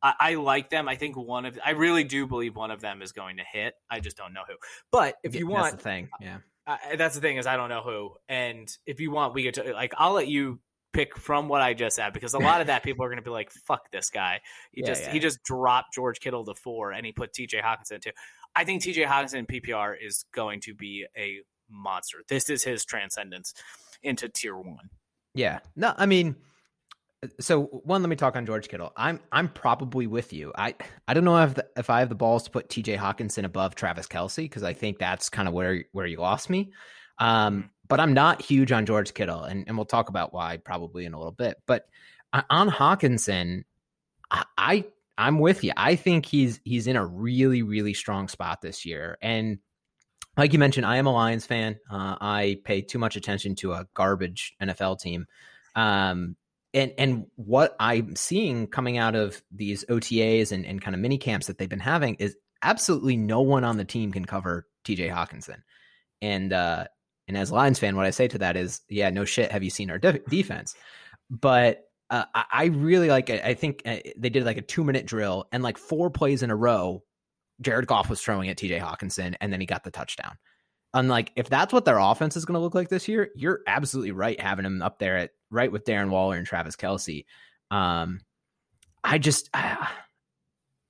[0.02, 0.88] I, I, like them.
[0.88, 3.74] I think one of I really do believe one of them is going to hit.
[3.90, 4.54] I just don't know who.
[4.90, 6.08] But if you want, that's the thing.
[6.20, 6.38] Yeah,
[6.96, 8.12] that's the thing is I don't know who.
[8.28, 10.60] And if you want, we get to like I'll let you
[10.92, 13.22] pick from what I just said because a lot of that people are going to
[13.22, 14.40] be like, "Fuck this guy."
[14.72, 15.12] He Yeah, just yeah.
[15.12, 17.60] he just dropped George Kittle to four and he put T.J.
[17.60, 18.12] Hockenson to.
[18.54, 19.04] I think T.J.
[19.04, 22.18] Hockenson PPR is going to be a monster.
[22.28, 23.54] This is his transcendence
[24.02, 24.90] into tier one.
[25.34, 25.60] Yeah.
[25.76, 26.36] No, I mean,
[27.38, 28.92] so one, let me talk on George Kittle.
[28.96, 30.52] I'm I'm probably with you.
[30.56, 30.74] I
[31.06, 32.96] I don't know if the, if I have the balls to put T.J.
[32.96, 36.72] Hockenson above Travis Kelce because I think that's kind of where where you lost me.
[37.18, 41.04] Um, but I'm not huge on George Kittle, and, and we'll talk about why probably
[41.04, 41.58] in a little bit.
[41.66, 41.86] But
[42.32, 43.64] uh, on Hockenson,
[44.30, 44.84] I, I
[45.18, 45.72] I'm with you.
[45.76, 49.58] I think he's he's in a really really strong spot this year, and
[50.38, 51.78] like you mentioned, I am a Lions fan.
[51.90, 55.26] Uh, I pay too much attention to a garbage NFL team.
[55.76, 56.36] Um,
[56.72, 61.18] and and what I'm seeing coming out of these OTAs and, and kind of mini
[61.18, 65.12] camps that they've been having is absolutely no one on the team can cover TJ
[65.12, 65.62] Hockenson.
[66.22, 66.86] And uh,
[67.28, 69.52] and as a Lions fan, what I say to that is, yeah, no shit.
[69.52, 70.74] Have you seen our de- defense?
[71.30, 73.30] But uh, I, really like.
[73.30, 76.50] I, think uh, they did like a two minute drill and like four plays in
[76.50, 77.04] a row.
[77.60, 80.36] Jared Goff was throwing at TJ Hockenson, and then he got the touchdown.
[80.92, 84.10] Unlike if that's what their offense is going to look like this year, you're absolutely
[84.10, 87.24] right having him up there at right with Darren Waller and Travis Kelce.
[87.70, 88.20] Um,
[89.02, 89.88] I just I,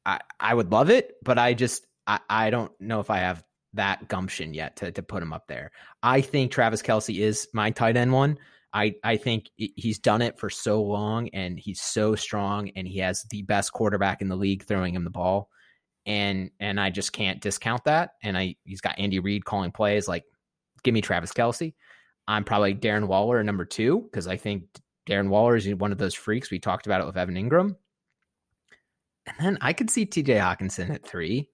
[0.04, 3.44] I I would love it, but I just I, I don't know if I have
[3.74, 5.72] that gumption yet to to put him up there.
[6.02, 8.38] I think Travis Kelce is my tight end one.
[8.72, 12.98] I I think he's done it for so long and he's so strong and he
[12.98, 15.50] has the best quarterback in the league throwing him the ball
[16.06, 18.12] and and I just can't discount that.
[18.22, 20.24] And I he's got Andy Reid calling plays like,
[20.82, 21.74] give me Travis Kelce.
[22.28, 24.64] I'm probably Darren Waller at number two because I think
[25.08, 26.50] Darren Waller is one of those freaks.
[26.50, 27.76] We talked about it with Evan Engram,
[29.26, 30.34] and then I could see T.J.
[30.34, 31.48] Hockenson at three.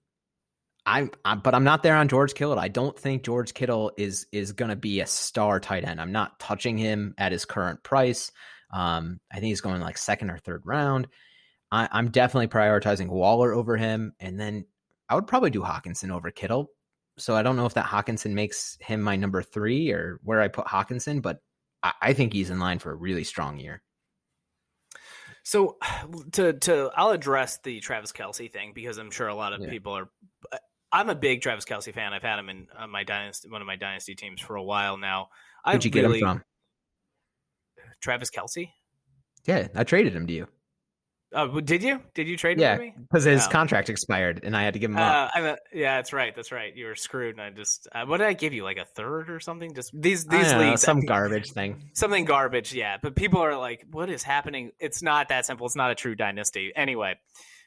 [0.85, 2.57] I'm, I'm, but I'm not there on George Kittle.
[2.57, 5.99] I don't think George Kittle is is going to be a star tight end.
[5.99, 8.31] I'm not touching him at his current price.
[8.71, 11.07] Um, I think he's going like second or third round.
[11.71, 14.65] I, I'm definitely prioritizing Waller over him, and then
[15.09, 16.69] I would probably do Hockenson over Kittle.
[17.17, 20.47] So I don't know if that Hockenson makes him my number three or where I
[20.47, 21.39] put Hockenson, but
[21.83, 23.81] I, I think he's in line for a really strong year.
[25.43, 25.77] So
[26.33, 29.69] to to I'll address the Travis Kelce thing because I'm sure a lot of Yeah.
[29.69, 30.09] people are.
[30.91, 32.13] I'm a big Travis Kelce fan.
[32.13, 34.97] I've had him in uh, my dynasty, one of my dynasty teams for a while
[34.97, 35.29] now.
[35.65, 36.43] I Where'd you get him from?
[37.99, 38.69] Travis Kelce.
[39.45, 40.47] Yeah, I traded him to you.
[41.33, 42.01] Oh, did you?
[42.13, 42.93] Did you trade him Yeah, me?
[42.97, 43.49] because his Oh.
[43.49, 45.29] contract expired and I had to give him up.
[45.35, 46.33] Uh, I'm a, yeah, that's right.
[46.33, 46.73] That's right.
[46.73, 48.63] You were screwed, and I just uh, what did I give you?
[48.63, 49.73] Like a third or something?
[49.75, 51.89] Just these these don't know, leagues, some I- garbage thing.
[51.93, 52.73] something garbage.
[52.73, 55.65] Yeah, but people are like, "What is happening?" It's not that simple.
[55.65, 56.71] It's not a true dynasty.
[56.73, 57.15] Anyway,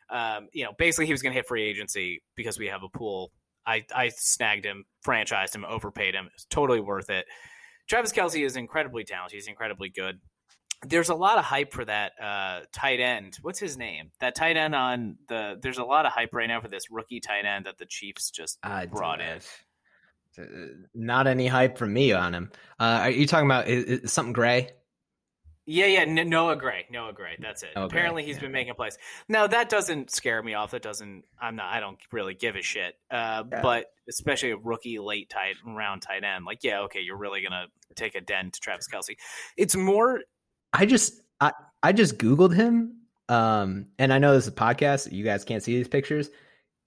[0.08, 2.88] um, you know, basically he was going to hit free agency because we have a
[2.88, 3.30] pool.
[3.66, 6.30] I I snagged him, franchised him, overpaid him.
[6.32, 7.26] It's totally worth it.
[7.90, 9.34] Travis Kelce is incredibly talented.
[9.34, 10.20] He's incredibly good.
[10.86, 13.38] There's a lot of hype for that uh, tight end.
[13.42, 14.12] What's his name?
[14.20, 15.58] That tight end on the.
[15.60, 18.30] There's a lot of hype right now for this rookie tight end that the Chiefs
[18.30, 19.40] just Uh, brought in.
[20.38, 20.42] uh,
[20.94, 22.50] Not any hype from me on him.
[22.78, 24.70] Uh, are you talking about is, is something gray?
[25.66, 27.36] Yeah, yeah, Noah Gray, Noah Gray.
[27.38, 27.70] That's it.
[27.76, 28.40] Apparently, he's yeah.
[28.42, 28.98] been making plays.
[29.28, 30.72] Now that doesn't scare me off.
[30.72, 31.24] That doesn't.
[31.40, 31.72] I'm not.
[31.72, 32.94] I don't really give a shit.
[33.10, 33.60] Uh, Yeah.
[33.62, 37.66] But especially a rookie late tight round tight end, like yeah, okay, you're really gonna
[37.94, 39.16] take a dent to Travis Kelce.
[39.56, 40.20] It's more.
[40.72, 41.52] I just I,
[41.82, 42.96] I just googled him.
[43.28, 45.12] Um, and I know this is a podcast.
[45.12, 46.30] You guys can't see these pictures.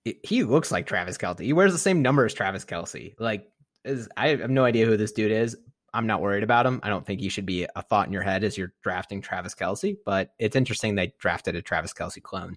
[0.05, 1.41] It- he looks like Travis Kelce.
[1.41, 3.15] He wears the same number as Travis Kelce.
[3.19, 3.49] Like,
[3.85, 5.55] is I have no idea who this dude is.
[5.93, 6.79] I'm not worried about him.
[6.83, 9.55] I don't think he should be a thought in your head as you're drafting Travis
[9.55, 9.95] Kelce.
[10.05, 12.55] But it's interesting they drafted a Travis Kelce clone.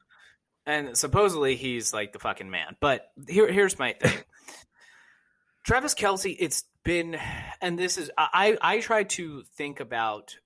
[0.64, 2.76] And supposedly he's like the fucking man.
[2.80, 4.18] But here, here's my thing.
[5.64, 7.18] Travis Kelce, it's been,
[7.60, 10.36] and this is, I, I try to think about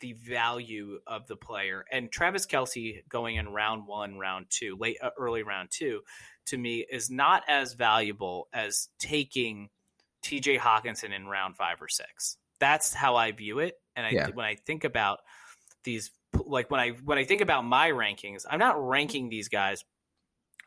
[0.00, 1.84] the value of the player.
[1.90, 6.00] And Travis Kelce going in round one, round two, late, uh, early round two,
[6.46, 9.68] to me is not as valuable as taking
[10.24, 12.36] TJ Hockenson in round five or six.
[12.58, 13.76] That's how I view it.
[13.96, 14.28] And I, Yeah.
[14.30, 15.20] when I think about
[15.84, 19.84] these, like when I when I think about my rankings, I'm not ranking these guys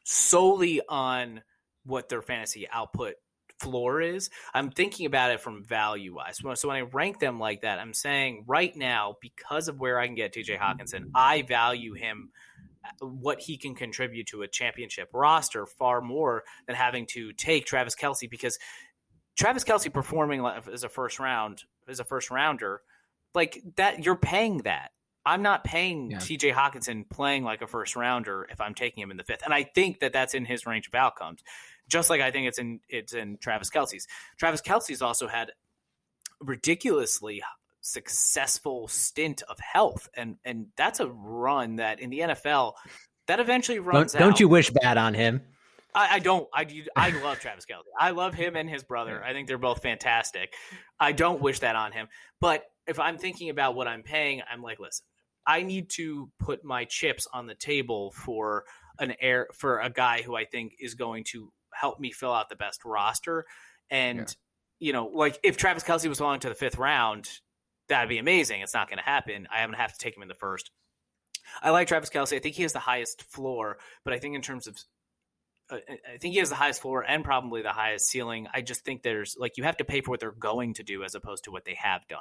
[0.03, 1.41] solely on
[1.85, 3.15] what their fantasy output
[3.59, 4.29] floor is.
[4.53, 6.37] I'm thinking about it from value wise.
[6.55, 10.07] So when I rank them like that, I'm saying right now, because of where I
[10.07, 12.31] can get TJ Hockenson, I value him
[12.85, 17.65] uh, what he can contribute to a championship roster far more than having to take
[17.65, 18.57] Travis Kelce because
[19.37, 22.81] Travis Kelce performing as a first round as a first rounder,
[23.33, 24.91] like that you're paying that.
[25.25, 26.17] I'm not paying Yeah.
[26.17, 29.53] TJ Hockenson playing like a first rounder if I'm taking him in the fifth, and
[29.53, 31.41] I think that that's in his range of outcomes.
[31.93, 34.07] Just like I think it's in it's in Travis Kelce's.
[34.39, 35.51] Travis Kelce's also had
[36.41, 37.43] ridiculously
[37.81, 42.73] successful stint of health, and and that's a run that in the NFL
[43.27, 44.13] that eventually runs.
[44.13, 45.41] Don't, don't you wish bad on him?
[45.93, 46.47] I, I don't.
[46.51, 47.83] I I love Travis Kelce.
[47.99, 49.23] I love him and his brother.
[49.23, 50.51] I think they're both fantastic.
[50.99, 52.07] I don't wish that on him.
[52.41, 55.05] But if I'm thinking about what I'm paying, I'm like, listen,
[55.45, 58.63] I need to put my chips on the table for
[58.97, 62.49] an air for a guy who I think is going to help me fill out
[62.49, 63.45] the best roster.
[63.89, 64.25] And Yeah.
[64.79, 67.29] you know, like if Travis Kelce was falling to the fifth round,
[67.89, 68.61] that'd be amazing.
[68.61, 69.47] It's not going to happen.
[69.51, 70.71] I am going to have to take him in the first.
[71.61, 72.35] I like Travis Kelce.
[72.35, 74.77] I think he has the highest floor, but I think in terms of
[75.71, 78.47] I think he has the highest floor and probably the highest ceiling.
[78.53, 81.03] I just think there's like you have to pay for what they're going to do
[81.03, 82.19] as opposed to what they have done.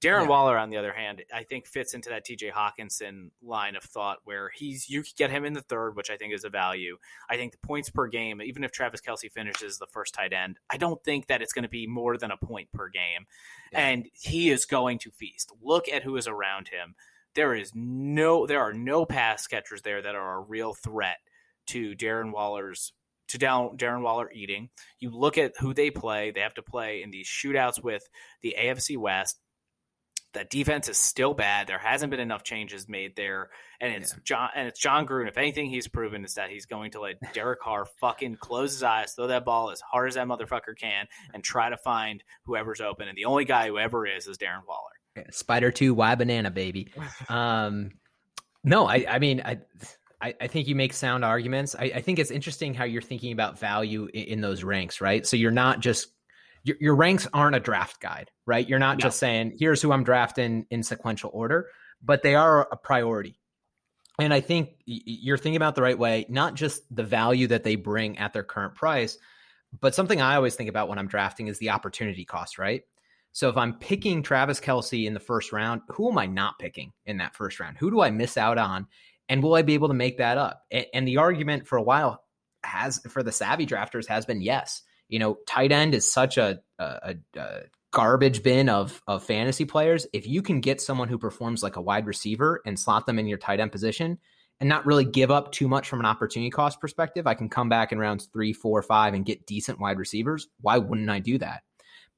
[0.00, 0.28] Darren Yeah.
[0.28, 4.18] Waller, on the other hand, I think fits into that TJ Hockenson line of thought
[4.24, 6.98] where he's you could get him in the third, which I think is a value.
[7.28, 10.58] I think the points per game, even if Travis Kelce finishes the first tight end,
[10.70, 13.26] I don't think that it's going to be more than a point per game.
[13.72, 13.80] Yeah.
[13.80, 15.52] And he is going to feast.
[15.62, 16.94] Look at who is around him.
[17.34, 21.18] There is no there are no pass catchers there that are a real threat
[21.66, 22.92] to Darren Waller's
[23.28, 24.68] to down Darren Waller eating.
[24.98, 28.02] You look at who they play; they have to play in these shootouts with
[28.42, 29.38] the AFC West.
[30.34, 31.66] That defense is still bad.
[31.66, 33.48] There hasn't been enough changes made there,
[33.80, 35.28] and it's John and it's Jon Gruden.
[35.28, 38.82] If anything, he's proven is that he's going to let Derek Carr fucking close his
[38.82, 42.80] eyes, throw that ball as hard as that motherfucker can, and try to find whoever's
[42.80, 43.08] open.
[43.08, 44.90] And the only guy who ever is is Darren Waller.
[45.16, 46.92] Yeah, Spider two, why banana, baby?
[47.28, 47.92] Um,
[48.62, 49.58] no, I, I mean, I,
[50.20, 51.74] I, I think you make sound arguments.
[51.78, 55.26] I, I think it's interesting how you're thinking about value in, in those ranks, right?
[55.26, 56.08] So you're not just
[56.64, 58.68] your, your ranks aren't a draft guide, right?
[58.68, 59.02] You're not No.
[59.02, 61.68] just saying here's who I'm drafting in sequential order,
[62.02, 63.38] but they are a priority.
[64.18, 67.76] And I think you're thinking about the right way, not just the value that they
[67.76, 69.18] bring at their current price,
[69.78, 72.82] but something I always think about when I'm drafting is the opportunity cost, right?
[73.32, 76.94] So if I'm picking Travis Kelce in the first round, who am I not picking
[77.04, 77.76] in that first round?
[77.76, 78.86] Who do I miss out on?
[79.28, 80.62] And will I be able to make that up?
[80.72, 82.22] A- And the argument for a while
[82.64, 84.82] has for the savvy drafters has been yes.
[85.08, 87.60] You know, tight end is such a, a, a, a
[87.92, 90.06] garbage bin of of fantasy players.
[90.12, 93.26] If you can get someone who performs like a wide receiver and slot them in
[93.26, 94.18] your tight end position
[94.58, 97.68] and not really give up too much from an opportunity cost perspective, I can come
[97.68, 100.48] back in rounds three, four, five and get decent wide receivers.
[100.60, 101.62] Why wouldn't I do that?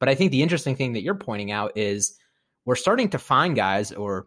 [0.00, 2.16] But I think the interesting thing that you're pointing out is
[2.64, 4.26] we're starting to find guys or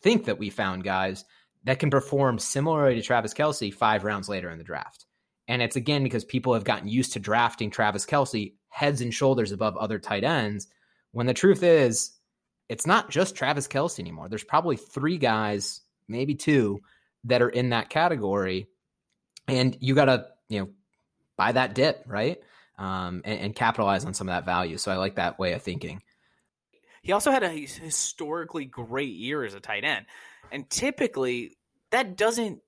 [0.00, 1.24] think that we found guys
[1.66, 5.04] that can perform similarly to Travis Kelce five rounds later in the draft.
[5.48, 9.52] And it's again because people have gotten used to drafting Travis Kelce heads and shoulders
[9.52, 10.68] above other tight ends.
[11.12, 12.12] When the truth is,
[12.68, 14.28] it's not just Travis Kelce anymore.
[14.28, 16.80] There's probably three guys, maybe two,
[17.24, 18.68] that are in that category.
[19.48, 20.68] And you got to, you know,
[21.36, 22.38] buy that dip, right?
[22.78, 24.78] Um, and, and capitalize on some of that value.
[24.78, 26.02] So I like that way of thinking.
[27.06, 30.06] He also had a historically great year as a tight end.
[30.50, 31.56] And typically,
[31.92, 32.58] that doesn't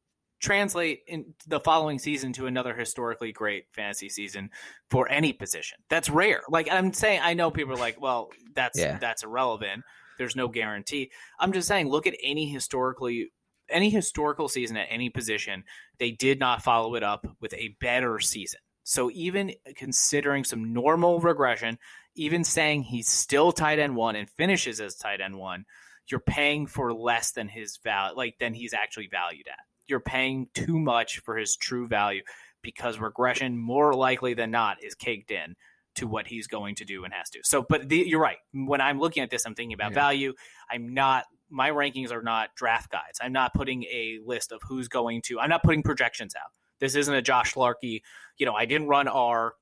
[0.40, 4.50] translate in the following season to another historically great fantasy season
[4.90, 5.78] for any position.
[5.90, 6.42] That's rare.
[6.48, 8.98] Like I'm saying, I know people are like, well, that's Yeah.
[8.98, 9.82] that's irrelevant.
[10.18, 11.10] There's no guarantee.
[11.40, 13.32] I'm just saying, look at any historically
[13.68, 15.64] any historical season at any position,
[15.98, 18.60] they did not follow it up with a better season.
[18.84, 21.78] So even considering some normal regression,
[22.18, 25.64] even saying he's still tight end one and finishes as tight end one,
[26.10, 29.58] you're paying for less than his value, like than he's actually valued at.
[29.86, 32.22] You're paying too much for his true value
[32.62, 35.54] because regression, more likely than not, is caked in
[35.94, 37.40] to what he's going to do and has to.
[37.42, 38.36] So, but the, you're right.
[38.52, 39.96] When I'm looking at this, I'm thinking about Yeah.
[39.96, 40.32] value.
[40.70, 41.24] I'm not.
[41.50, 43.18] My rankings are not draft guides.
[43.22, 45.40] I'm not putting a list of who's going to.
[45.40, 46.50] I'm not putting projections out.
[46.78, 48.02] This isn't a Josh Larkey.
[48.36, 49.54] You know, I didn't run R.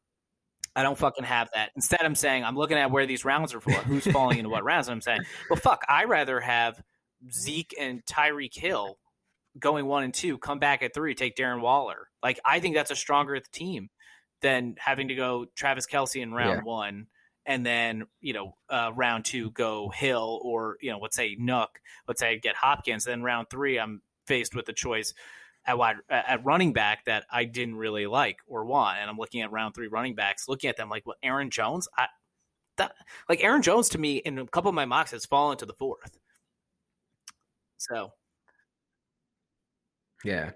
[0.77, 1.71] I don't fucking have that.
[1.75, 4.63] Instead, I'm saying I'm looking at where these rounds are for, who's falling into what
[4.63, 4.89] rounds.
[4.89, 6.81] And I'm saying, well, fuck, I rather have
[7.33, 8.99] Zeke and Tyreek Hill
[9.59, 12.09] going one and two, come back at three, take Darren Waller.
[12.23, 13.89] Like, I think that's a stronger team
[14.43, 16.63] than having to go Travis Kelce in round Yeah.
[16.63, 17.07] one
[17.47, 21.69] and then, you know, uh, round two go Hill or, you know, let's say Nuk,
[22.07, 23.05] let's say I get Hopkins.
[23.05, 25.15] Then round three, I'm faced with the choice
[25.67, 28.99] at wide at running back that I didn't really like or want.
[28.99, 31.89] And I'm looking at round three running backs, looking at them like, well, Aaron Jones,
[31.97, 32.07] I
[32.79, 32.93] that
[33.29, 35.75] like Aaron Jones to me in a couple of my mocks has fallen to the
[35.75, 36.19] fourth.
[37.79, 38.13] So
[40.25, 40.53] Yeah.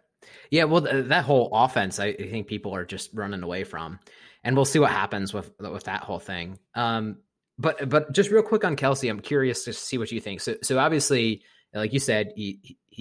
[0.50, 3.98] Yeah, well, th- that whole offense, I, think people are just running away from,
[4.44, 6.58] and we'll see what happens with with that whole thing.
[6.74, 7.18] Um,
[7.58, 10.40] but but just real quick on Kelce, I'm curious to see what you think.
[10.40, 11.42] So so obviously,
[11.72, 12.32] like you said,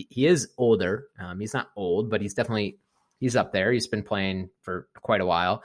[0.10, 1.08] he, is older.
[1.20, 2.80] Um, he's not old, but he's definitely
[3.20, 3.72] he's up there.
[3.72, 5.64] He's been playing for quite a while.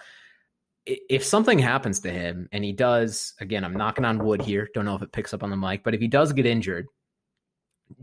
[0.86, 4.68] if something happens to him and he does, again, I'm knocking on wood here.
[4.74, 6.86] Don't know if it picks up on the mic, but if he does get injured,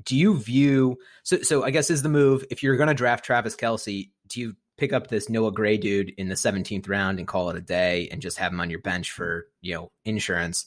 [0.04, 1.42] do you view so?
[1.42, 4.56] So I guess is the move if you're going to draft Travis Kelce, do you
[4.78, 8.08] pick up this Noah Gray dude in the 17th round and call it a day
[8.12, 10.66] and just have him on your bench for you know insurance?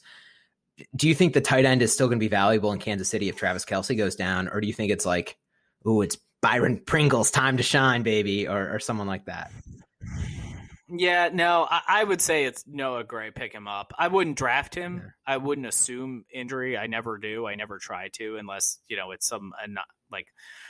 [0.97, 3.29] Do you think the tight end is still going to be valuable in Kansas City
[3.29, 5.37] if Travis Kelce goes down, or do you think it's like,
[5.85, 9.51] oh, it's Byron Pringle's time to shine, baby, or, or someone like that?
[10.89, 13.31] Yeah, no, I, I, would say it's Noah Gray.
[13.31, 13.93] Pick him up.
[13.99, 14.97] I wouldn't draft him.
[15.03, 15.35] Yeah.
[15.35, 16.77] I wouldn't assume injury.
[16.77, 17.47] I never do.
[17.47, 20.27] I never try to, unless you know it's some not like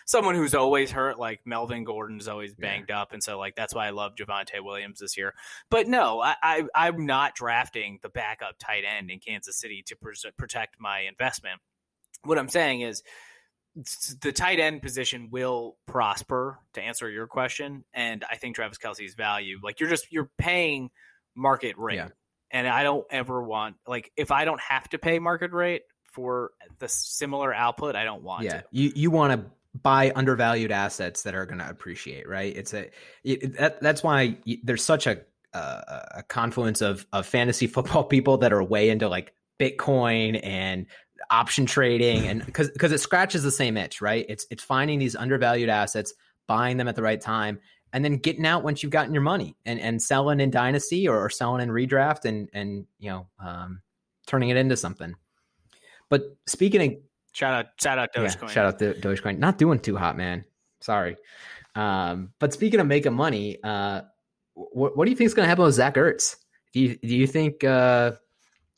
[0.06, 3.02] someone who's always hurt, like Melvin Gordon's always banged yeah.
[3.02, 5.34] up, and so like that's why I love Javonte Williams this year.
[5.68, 9.96] But no, I, I am not drafting the backup tight end in Kansas City to
[10.38, 11.60] protect my investment.
[12.22, 13.02] What I'm saying is
[14.22, 19.14] the tight end position will prosper to answer your question and i think travis Kelce's
[19.14, 20.90] value like you're just you're paying
[21.34, 22.08] market rate yeah.
[22.52, 25.82] and i don't ever want like if i don't have to pay market rate
[26.12, 28.60] for the similar output i don't want yeah.
[28.60, 29.50] to you you want to
[29.82, 32.88] buy undervalued assets that are going to appreciate right it's a
[33.24, 35.20] it, that, that's why there's such a
[35.52, 40.86] a confluence of of fantasy football people that are way into like bitcoin and
[41.34, 44.24] option trading and because because it scratches the same itch, right?
[44.28, 46.14] It's it's finding these undervalued assets,
[46.46, 47.60] buying them at the right time,
[47.92, 51.24] and then getting out once you've gotten your money and and selling in dynasty or,
[51.24, 53.82] or selling in redraft and and you know um,
[54.26, 55.14] turning it into something.
[56.08, 56.98] But speaking of
[57.32, 60.44] shout out shout out Dogecoin, yeah, shout out to Dogecoin, not doing too hot, man.
[60.80, 61.16] Sorry.
[61.74, 64.02] Um, but speaking of making money, uh,
[64.54, 66.36] what, what do you think is going to happen with Zach Ertz?
[66.72, 68.12] Do you do you think uh,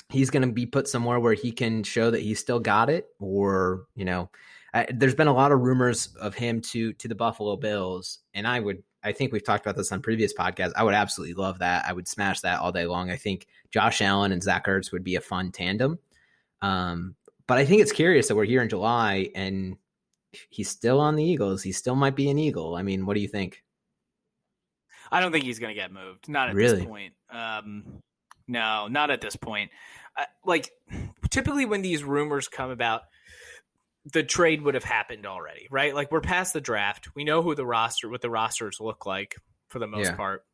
[0.08, 3.08] he's going to be put somewhere where he can show that he's still got it
[3.18, 4.30] or you know
[4.74, 8.46] I, there's been a lot of rumors of him to to the buffalo bills and
[8.46, 11.58] i would i think we've talked about this on previous podcasts i would absolutely love
[11.58, 14.92] that i would smash that all day long i think josh allen and zach ertz
[14.92, 15.98] would be a fun tandem
[16.62, 17.14] um,
[17.46, 19.76] but i think it's curious that we're here in july and
[20.50, 23.20] he's still on the eagles he still might be an eagle i mean what do
[23.20, 23.62] you think
[25.10, 26.28] I don't think he's going to get moved.
[26.28, 26.78] Not at really?
[26.78, 27.12] this point.
[27.30, 28.02] Um,
[28.48, 29.70] no, not at this point.
[30.16, 30.70] Uh, like
[31.30, 33.02] typically when these rumors come about,
[34.12, 35.94] the trade would have happened already, right?
[35.94, 37.08] Like we're past the draft.
[37.14, 39.36] We know who the roster, what the rosters look like
[39.68, 40.16] for the most yeah.
[40.16, 40.44] part.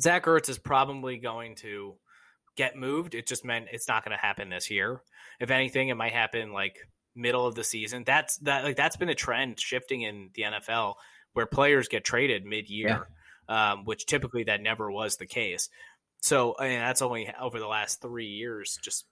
[0.00, 1.96] Zach Ertz is probably going to
[2.56, 3.14] get moved.
[3.14, 5.02] It just meant it's not going to happen this year.
[5.40, 6.76] If anything, it might happen like
[7.14, 8.04] middle of the season.
[8.06, 10.94] That's that like that's been a trend shifting in the NFL
[11.32, 13.08] where players get traded mid year,
[13.48, 13.72] yeah.
[13.72, 15.68] um, which typically that never was the case.
[16.20, 19.06] So I mean, that's only over the last three years, just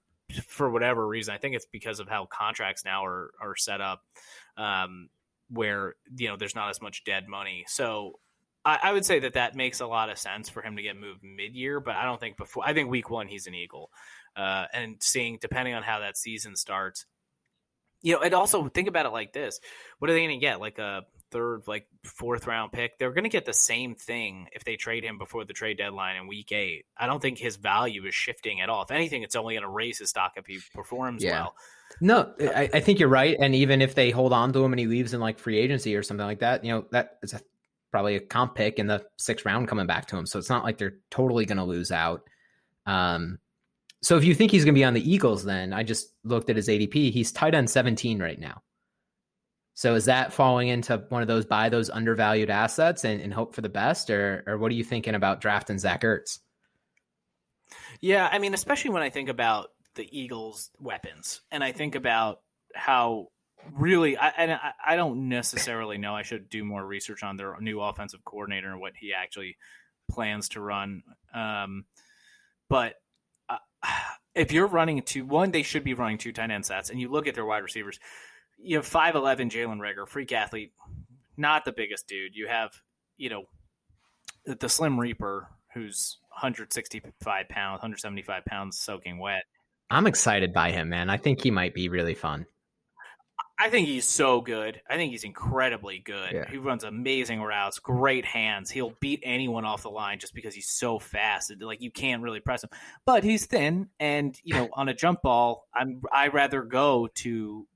[0.47, 1.35] for whatever reason.
[1.35, 4.03] I think it's because of how contracts now are are set up,
[4.57, 5.09] um,
[5.51, 7.65] where you know there's not as much dead money.
[7.69, 8.19] So
[8.65, 10.97] I, I, would say that that makes a lot of sense for him to get
[10.97, 12.65] moved mid year, but I don't think before.
[12.67, 13.91] I think week one he's an Eagle,
[14.37, 17.07] uh, and seeing depending on how that season starts.
[18.03, 19.61] You know, and also think about it like this:
[19.99, 20.61] what are they going to get?
[20.61, 21.03] Like a
[21.35, 25.05] third, like fourth round pick, they're going to get the same thing if they trade
[25.05, 26.87] him before the trade deadline in week eight.
[26.97, 28.83] I don't think his value is shifting at all.
[28.83, 31.33] If anything, it's only going to raise his stock if he performs yeah.
[31.33, 31.57] well.
[32.01, 33.37] No, I, I, think you're right.
[33.39, 35.97] And even if they hold on to him and he leaves in like free agency
[35.97, 37.41] or something like that, you know, that is a,
[37.91, 40.27] probably a comp pick in the sixth round coming back to him.
[40.27, 42.23] So it's not like they're totally going to lose out.
[42.87, 43.39] Um,
[44.03, 46.51] so if you think he's going to be on the Eagles, then I just looked
[46.51, 47.11] at his ADP.
[47.11, 48.63] He's tight end 17 right now.
[49.75, 53.55] So is that falling into one of those buy those undervalued assets and, and hope
[53.55, 56.39] for the best, or or what are you thinking about drafting Zach Ertz?
[58.01, 62.41] Yeah, I mean, especially when I think about the Eagles' weapons, and I think about
[62.75, 63.29] how
[63.73, 66.15] really, I, and I, I don't necessarily know.
[66.15, 69.57] I should do more research on their new offensive coordinator and what he actually
[70.11, 71.03] plans to run.
[71.35, 71.85] Um,
[72.69, 72.95] but
[73.49, 73.59] uh,
[74.35, 77.09] if you're running two, one, they should be running two tight end sets, and you
[77.09, 77.99] look at their wide receivers
[78.65, 80.73] you have five eleven Jalen Reagor, freak athlete,
[81.37, 82.35] not the biggest dude.
[82.35, 82.73] You have
[83.17, 83.45] you know
[84.45, 89.45] the, the Slim Reaper, who's 165 pounds, 175 pounds, soaking wet.
[89.91, 91.11] I'm excited by him, man.
[91.11, 92.47] I think he might be really fun.
[93.57, 94.81] I think he's so good.
[94.91, 96.33] I think he's incredibly good.
[96.33, 96.51] Yeah.
[96.51, 98.69] He runs amazing routes, great hands.
[98.69, 101.53] He'll beat anyone off the line just because he's so fast.
[101.61, 102.71] Like you can't really press him.
[103.07, 107.67] But he's thin, and you know, on a jump ball, I'm I rather go to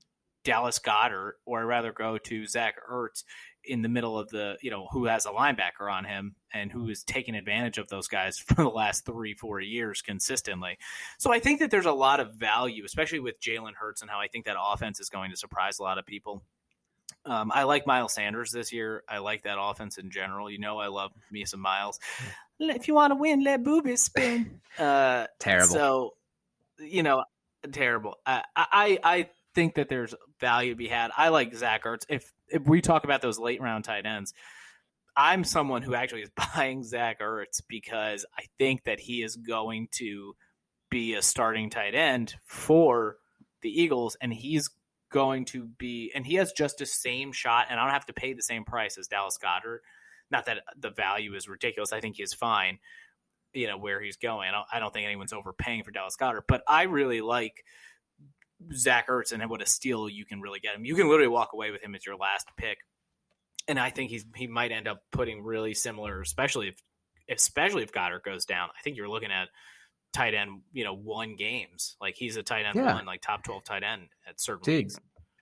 [0.43, 3.23] Dallas Goedert, or I'd rather go to Zach Ertz
[3.63, 6.89] in the middle of the, you know, who has a linebacker on him and who
[6.89, 10.77] is taking advantage of those guys for the last three, four years consistently.
[11.17, 14.19] So I think that there's a lot of value, especially with Jalen Hurts and how
[14.19, 16.43] I think that offense is going to surprise a lot of people.
[17.25, 19.03] Um, I like Miles Sanders this year.
[19.07, 20.49] I like that offense in general.
[20.49, 21.99] You know, I love me some Miles.
[22.59, 24.61] If you want to win, let boobies spin.
[24.77, 25.73] Uh, Terrible.
[25.73, 26.13] So,
[26.79, 27.25] you know,
[27.71, 28.15] terrible.
[28.25, 29.29] I, I I
[29.59, 31.11] think that there's value to be had.
[31.17, 32.05] I like Zach Ertz.
[32.07, 34.33] If if we talk about those late round tight ends,
[35.17, 39.89] I'm someone who actually is buying Zach Ertz because I think that he is going
[39.95, 40.33] to
[40.89, 43.17] be a starting tight end for
[43.61, 44.69] the Eagles, and he's
[45.11, 48.13] going to be, and he has just the same shot, and I don't have to
[48.13, 49.79] pay the same price as Dallas Goedert.
[50.31, 51.91] Not that the value is ridiculous.
[51.91, 52.79] I think he's fine,
[53.53, 54.47] you know, where he's going.
[54.47, 57.65] I don't, I don't think anyone's overpaying for Dallas Goedert, but I really like
[58.73, 60.85] Zach Ertz and what a steal you can really get him.
[60.85, 62.79] You can literally walk away with him as your last pick.
[63.67, 66.75] And I think he's he might end up putting really similar, especially if
[67.29, 68.69] especially if Goedert goes down.
[68.77, 69.49] I think you're looking at
[70.11, 71.95] tight end, you know, one games.
[72.01, 72.93] Like he's a tight end Yeah.
[72.95, 74.91] one, like top twelve tight end at certain Dude.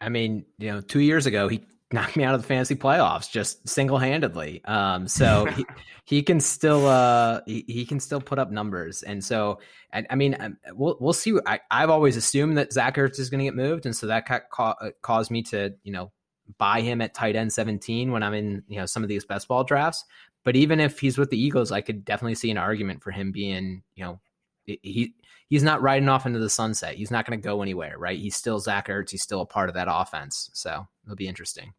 [0.01, 1.61] I mean, you know, two years ago he
[1.91, 4.63] knocked me out of the fantasy playoffs just single handedly.
[4.65, 5.65] Um, so he,
[6.05, 9.59] he can still uh he, he can still put up numbers, and so
[9.91, 11.37] and I mean um, we'll we'll see.
[11.45, 14.25] I I've always assumed that Zach Ertz is going to get moved, and so that
[14.25, 16.11] ca- ca- uh, caused me to you know
[16.57, 19.47] buy him at tight end seventeen when I'm in you know some of these best
[19.47, 20.03] ball drafts.
[20.43, 23.31] But even if he's with the Eagles, I could definitely see an argument for him
[23.31, 24.19] being you know
[24.65, 25.13] he
[25.49, 26.95] he's not riding off into the sunset.
[26.95, 28.19] He's not going to go anywhere, right?
[28.19, 29.11] He's still Zach Ertz.
[29.11, 30.49] He's still a part of that offense.
[30.53, 31.73] So it'll be interesting.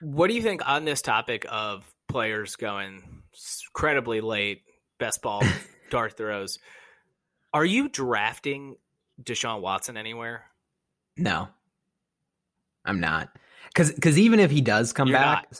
[0.00, 3.02] What do you think on this topic of players going
[3.68, 4.62] incredibly late,
[4.98, 5.42] best ball
[5.90, 6.58] dart throws?
[7.54, 8.76] Are you drafting
[9.22, 10.44] Deshaun Watson anywhere?
[11.16, 11.48] No,
[12.84, 13.28] I'm not.
[13.68, 15.52] Because because even if he does come You're back,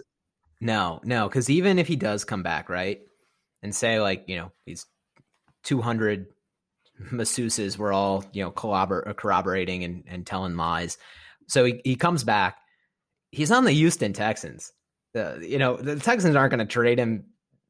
[0.61, 1.29] no, no.
[1.29, 3.01] Because even if he does come back, right,
[3.63, 4.87] and say like you know these
[5.65, 6.27] 200
[7.11, 10.99] masseuses were all you know collabor- corroborating and, and telling lies.
[11.49, 12.59] So he, he comes back.
[13.31, 14.73] He's on the Houston Texans.
[15.15, 17.25] You know the Texans aren't going to trade him,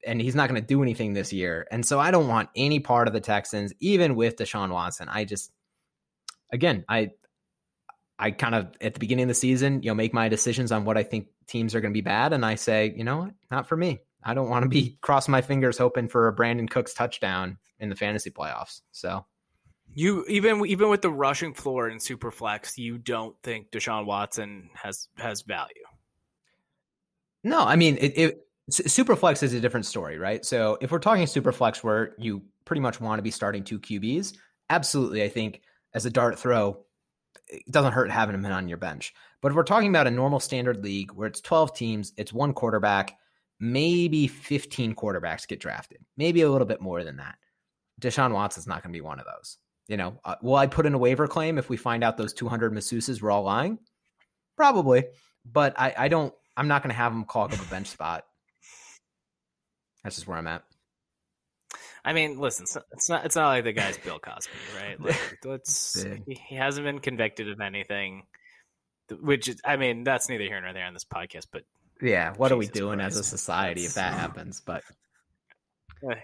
[0.07, 1.67] and he's not going to do anything this year.
[1.73, 5.09] And so I don't want any part of the Texans, even with Deshaun Watson.
[5.09, 5.51] I just
[6.53, 7.11] again I
[8.19, 10.85] I kind of at the beginning of the season, you know, make my decisions on
[10.85, 13.35] what I think teams are going to be bad, and I say, you know what,
[13.51, 14.01] not for me.
[14.23, 17.89] I don't want to be crossing my fingers hoping for a Brandin Cooks touchdown in
[17.89, 18.83] the fantasy playoffs.
[18.93, 19.27] So
[19.95, 25.09] You even even with the rushing floor in Superflex, you don't think Deshaun Watson has
[25.17, 25.85] has value.
[27.45, 30.45] no, I mean, it, it Superflex is a different story, right?
[30.45, 34.35] So if we're talking Superflex, where you pretty much want to be starting two QBs,
[34.71, 35.61] absolutely, I think
[35.95, 36.85] as a dart throw,
[37.49, 39.13] it doesn't hurt having him on your bench.
[39.41, 42.55] But if we're talking about a normal standard league where it's 12 teams, it's one
[42.55, 43.19] quarterback,
[43.59, 47.37] maybe 15 quarterbacks get drafted, maybe a little bit more than that.
[48.01, 49.59] Deshaun Watson's not going to be one of those.
[49.89, 52.33] You know, uh, will I put in a waiver claim if we find out those
[52.33, 53.79] 200 masseuses were all lying?
[54.57, 55.05] Probably,
[55.45, 56.33] but I, I don't.
[56.57, 58.25] I'm not going to have them clog up a bench spot.
[60.05, 60.63] That's just where I'm at.
[62.05, 65.01] I mean, listen, it's not- it's not like the guy's Bill Cosby, right?
[65.01, 68.25] Like, let's he, he hasn't been convicted of anything,
[69.21, 71.47] which is, I mean, that's neither here nor there on this podcast.
[71.53, 71.63] But
[72.01, 73.31] Yeah, what are we Jesus doing as a Christ.
[73.31, 74.61] society if that happens?
[74.61, 74.83] But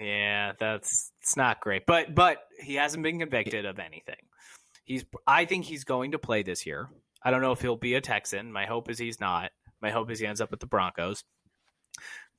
[0.01, 1.87] yeah, that's it's not great.
[1.87, 4.17] But but he hasn't been convicted of anything.
[4.85, 6.89] He's I think he's going to play this year.
[7.23, 8.53] I don't know if he'll be a Texan.
[8.53, 9.51] My hope is he's not.
[9.83, 11.25] My hope is he ends up with the Broncos.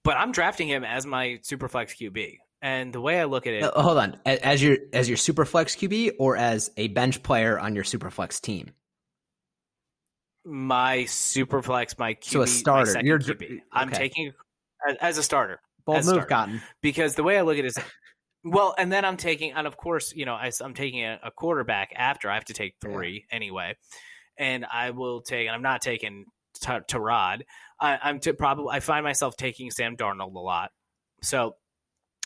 [0.04, 2.38] But I'm drafting him as my superflex QB.
[2.62, 5.46] And the way I look at it, Uh, hold on, as your as your super
[5.46, 8.72] flex QB or as a bench player on your super flex team.
[10.46, 13.00] my super flex, my QB, So a starter.
[13.04, 13.60] You're- QB.
[13.72, 14.34] I'm taking
[15.02, 15.60] as a starter
[15.94, 16.28] Bold move.
[16.28, 16.62] Cotton.
[16.82, 17.80] because the way I look at it is,
[18.44, 21.32] well, and then I'm taking, and of course, you know, I, am taking a, a
[21.32, 23.76] quarterback after I have to take three anyway,
[24.38, 26.26] and I will take, and I'm not taking
[26.62, 27.42] T- Tarod.
[27.80, 30.72] I, I'm to probably I find myself taking Sam Darnold a lot.
[31.22, 31.56] So,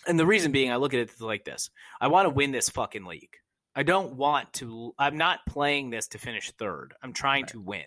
[0.08, 2.70] and the reason being, I look at it like this: I want to win this
[2.70, 3.36] fucking league.
[3.76, 4.94] I don't want to.
[4.98, 6.94] I'm not playing this to finish third.
[7.02, 7.86] I'm trying to win.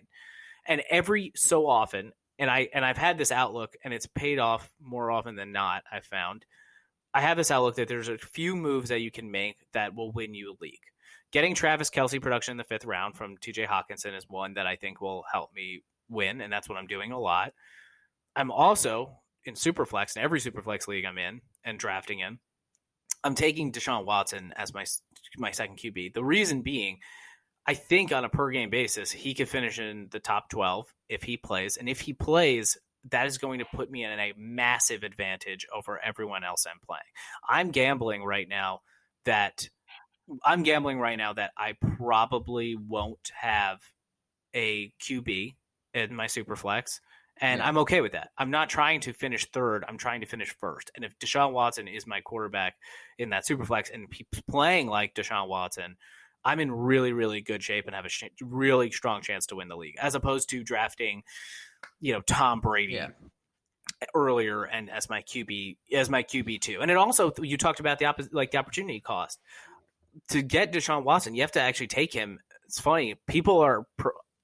[0.67, 4.71] And every so often, and I and I've had this outlook, and it's paid off
[4.81, 5.83] more often than not.
[5.91, 6.45] I found
[7.15, 10.13] I have this outlook that there's a few moves that you can make that will
[10.13, 10.83] win you a league.
[11.33, 14.77] Getting Travis Kelce production in the fifth round from TJ Hockenson is one that I
[14.77, 17.53] think will help me win, and that's what I'm doing a lot.
[18.37, 22.39] I'm also in Superflex, in every Superflex league I'm in and drafting in.
[23.25, 24.85] I'm taking Deshaun Watson as my
[25.39, 26.15] my second QB.
[26.15, 26.99] The reason being,
[27.67, 31.23] I think on a per game basis, he could finish in the top 12 if
[31.23, 31.77] he plays.
[31.77, 32.79] And if he plays,
[33.11, 37.03] that is going to put me in a massive advantage over everyone else I'm playing.
[37.49, 38.81] I'm gambling right now
[39.25, 39.69] that
[40.45, 43.79] I'm gambling right now that I probably won't have
[44.55, 45.55] a QB
[45.95, 47.01] in my super flex.
[47.39, 47.69] And Yeah.
[47.69, 48.31] I'm okay with that.
[48.39, 49.85] I'm not trying to finish third.
[49.87, 50.91] I'm trying to finish first.
[50.95, 52.75] And if Deshaun Watson is my quarterback
[53.19, 55.97] in that super flex and he's playing like Deshaun Watson,
[56.47, 59.69] I'm in really, really good shape and have a sh- really strong chance to win
[59.69, 61.25] the league, as opposed to drafting,
[62.01, 63.09] you know, Tom Brady Yeah.
[64.15, 66.81] earlier and as my QB as my QB two.
[66.81, 69.41] And it also you talked about the opposite, like the opportunity cost
[70.29, 71.35] to get Deshaun Watson.
[71.35, 72.39] You have to actually take him.
[72.67, 73.17] It's funny.
[73.27, 73.87] People are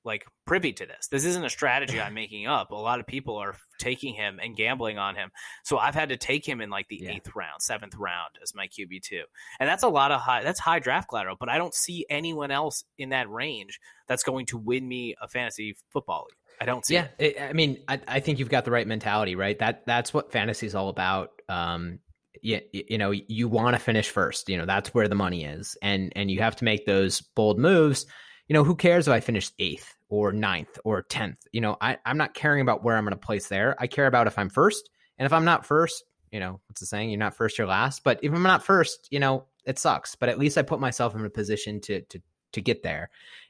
[0.04, 1.08] like privy to this.
[1.08, 2.70] This isn't a strategy I'm making up.
[2.70, 5.30] A lot of people are taking him and gambling on him.
[5.64, 7.10] So I've had to take him in like the Yeah.
[7.12, 9.22] eighth round, seventh round as my QB two,
[9.60, 10.42] and that's a lot of high.
[10.42, 11.36] That's high draft collateral.
[11.38, 13.78] But I don't see anyone else in that range
[14.08, 16.36] that's going to win me a fantasy football league.
[16.60, 16.94] I don't see.
[16.94, 17.36] Yeah, it.
[17.36, 19.58] it, I mean, I, I think you've got the right mentality, right?
[19.58, 21.30] That that's what fantasy is all about.
[21.48, 21.98] Um,
[22.40, 24.48] you, you know, you want to finish first.
[24.48, 27.58] You know, that's where the money is, and and you have to make those bold
[27.58, 28.06] moves.
[28.52, 31.38] You know, who cares if I finish eighth or ninth or tenth?
[31.52, 33.74] You know, I, I'm not caring about where I'm going to place there.
[33.78, 36.86] I care about if I'm first, and if I'm not first, you know, what's the
[36.86, 37.08] saying?
[37.08, 38.04] You're not first, you're last.
[38.04, 40.16] But if I'm not first, you know, it sucks.
[40.16, 42.20] But at least I put myself in a position to to
[42.52, 43.08] to get there,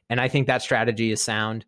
[0.09, 1.67] and I think that strategy is sound.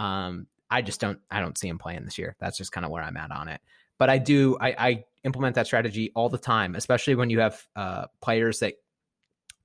[0.00, 2.34] Um, I just don't I don't see him playing this year.
[2.40, 3.60] That's just kind of where I'm at on it.
[3.96, 7.64] But I do I, I implement that strategy all the time, especially when you have
[7.76, 8.74] uh, players that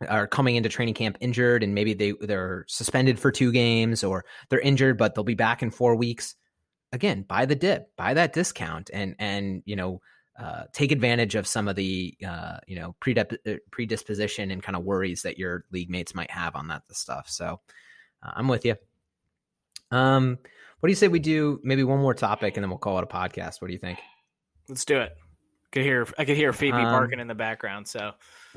[0.07, 4.25] are coming into training camp injured and maybe they they're suspended for two games or
[4.49, 6.35] they're injured but they'll be back in four weeks.
[6.91, 10.01] Again, buy the dip, buy that discount, and and you know
[10.39, 14.83] uh, take advantage of some of the uh, you know uh, predisposition and kind of
[14.83, 17.27] worries that your league mates might have on that stuff.
[17.27, 17.59] So
[18.23, 18.75] uh, I'm with you.
[19.91, 20.37] Um,
[20.79, 23.03] what do you say we do maybe one more topic and then we'll call it
[23.03, 23.61] a podcast?
[23.61, 23.99] What do you think?
[24.69, 25.15] Let's do it.
[25.71, 27.87] Could hear I could hear Phoebe Um, barking in the background.
[27.87, 28.11] So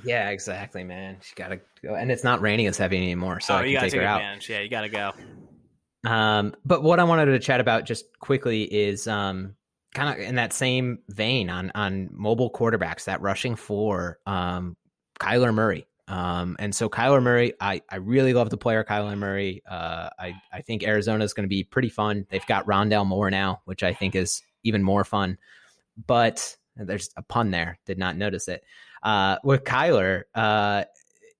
[0.05, 1.19] Yeah, exactly, man.
[1.23, 3.83] She gotta go, and it's not raining as heavy anymore, so oh, I you can
[3.83, 4.21] take take her out.
[4.21, 4.49] advantage.
[4.49, 5.13] Yeah, you gotta go.
[6.05, 9.55] Um, but what I wanted to chat about just quickly is um,
[9.95, 14.77] kind of in that same vein on on mobile quarterbacks, that rushing for um,
[15.19, 15.87] Kyler Murray.
[16.09, 19.63] Um, and so Kyler Murray, I, I really love the player Kyler Murray.
[19.69, 22.27] Uh, I, I think Arizona is going to be pretty fun.
[22.31, 25.39] They've got Rondale Moore now, which I think is even more fun.
[26.07, 27.79] But there's a pun there.
[27.87, 28.65] Did not notice it.
[29.03, 30.85] Uh, with Kyler, uh,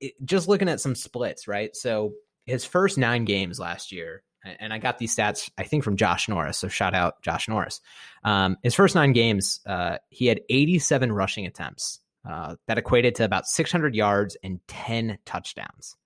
[0.01, 1.75] it, just looking at some splits, right?
[1.77, 2.13] So
[2.47, 6.29] his first nine games last year, and I got these stats, I think, from Josh
[6.29, 6.59] Norris.
[6.59, 7.81] So shout out Josh Norris.
[8.25, 12.01] Um, his first nine games, uh, he had 87 rushing attempts.
[12.29, 15.97] Uh, that equated to about 600 yards and 10 touchdowns.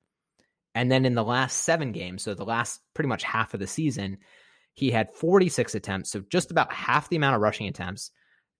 [0.73, 3.67] And then in the last seven games, so the last pretty much half of the
[3.67, 4.19] season,
[4.75, 8.11] he had 46 attempts, so just about half the amount of rushing attempts,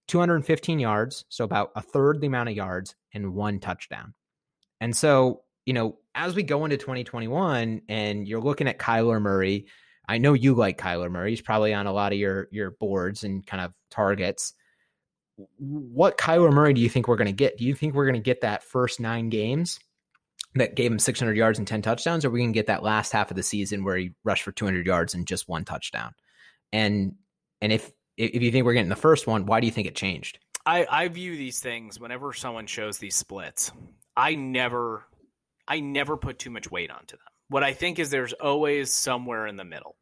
[0.09, 4.15] 215 yards, so about a third the amount of yards, and one touchdown.
[4.81, 9.67] And so, you know, as we go into 2021 and you're looking at Kyler Murray,
[10.07, 11.31] I know you like Kyler Murray.
[11.31, 14.53] He's probably on a lot of your your boards and kind of targets.
[15.59, 17.57] What Kyler Murray do you think we're going to get?
[17.57, 19.81] Do you think we're going to get that first nine games
[20.55, 23.31] that gave him 600 yards and 10 touchdowns, or we can get that last half
[23.31, 26.13] of the season where he rushed for 200 yards and just one touchdown?
[26.73, 27.15] And
[27.61, 29.95] and if if you think we're getting the first one, why do you think it
[29.95, 30.39] changed?
[30.67, 33.71] I, I view these things whenever someone shows these splits.
[34.17, 35.05] I never
[35.69, 37.27] I never put too much weight onto them.
[37.49, 39.97] What I think is there's always somewhere in the middle.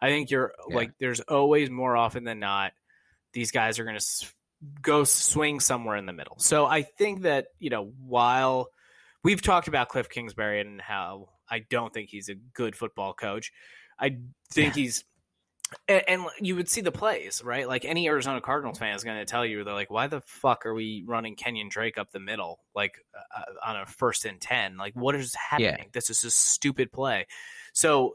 [0.00, 0.76] I think you're Yeah.
[0.76, 2.72] like there's always more often than not
[3.32, 4.32] these guys are going to s-
[4.80, 6.36] go swing somewhere in the middle.
[6.38, 8.70] So I think that, you know, while
[9.22, 13.52] we've talked about Cliff Kingsbury and how I don't think he's a good football coach,
[13.98, 14.18] I
[14.52, 15.04] think he's
[15.88, 17.66] and, and you would see the plays, right?
[17.66, 20.64] Like any Arizona Cardinals fan is going to tell you, they're like, "Why the fuck
[20.66, 22.94] are we running Kenyan Drake up the middle, like
[23.36, 24.76] uh, on a first and ten?
[24.76, 25.88] Like, what is happening?
[25.92, 27.26] This is a stupid play."
[27.72, 28.14] So,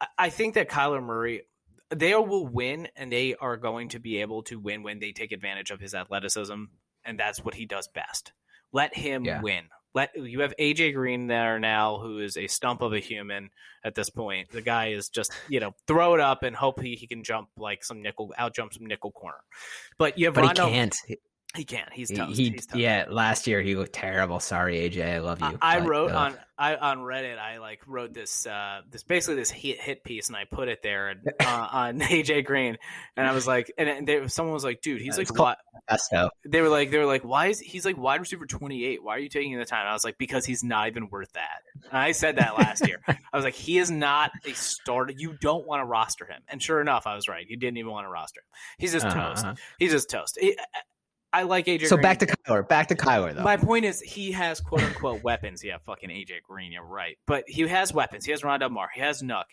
[0.00, 1.42] I- I think that Kyler Murray,
[1.90, 5.32] they will win, and they are going to be able to win when they take
[5.32, 6.64] advantage of his athleticism,
[7.04, 8.32] and that's what he does best.
[8.72, 9.40] Let him Yeah.
[9.40, 9.68] win.
[9.94, 13.50] Let you have AJ Green there now, who is a stump of a human
[13.84, 14.50] at this point.
[14.50, 17.48] The guy is just, you know, throw it up and hope he, he can jump
[17.56, 19.38] like some nickel, out jump some nickel corner.
[19.96, 20.96] But you have But he can't.
[21.56, 21.90] He can't.
[21.92, 24.38] He's He, he- He's yeah, last year he looked terrible.
[24.38, 25.58] Sorry, AJ, I love you.
[25.62, 27.38] I, I wrote uh, on I on Reddit.
[27.38, 30.82] I like wrote this uh this basically this hit hit piece, and I put it
[30.82, 32.76] there and, uh, on AJ Green,
[33.16, 35.36] and I was like, and, they, someone was like, dude, he's It's like?
[36.44, 39.02] They were like, they were like, why is he's like wide receiver twenty eight?
[39.02, 39.80] Why are you taking the time?
[39.80, 41.62] And I was like, because he's not even worth that.
[41.88, 43.00] And I said that last year.
[43.08, 45.14] I was like, he is not a starter.
[45.16, 46.42] You don't want to roster him.
[46.48, 47.46] And sure enough, I was right.
[47.48, 48.46] You didn't even want to roster him.
[48.76, 49.44] He's just toast.
[49.44, 49.54] Uh-huh.
[49.78, 50.38] He's just toast.
[50.42, 50.54] I,
[51.32, 51.86] I like AJ.
[51.86, 52.02] So Green.
[52.02, 52.66] back to Kyler.
[52.66, 53.42] Back to Kyler though.
[53.42, 55.62] My point is, he has quote unquote weapons.
[55.62, 57.18] Yeah, fucking AJ Green, you're right.
[57.26, 58.24] But he has weapons.
[58.24, 58.88] He has Rondale Moore.
[58.94, 59.44] He has Nuk.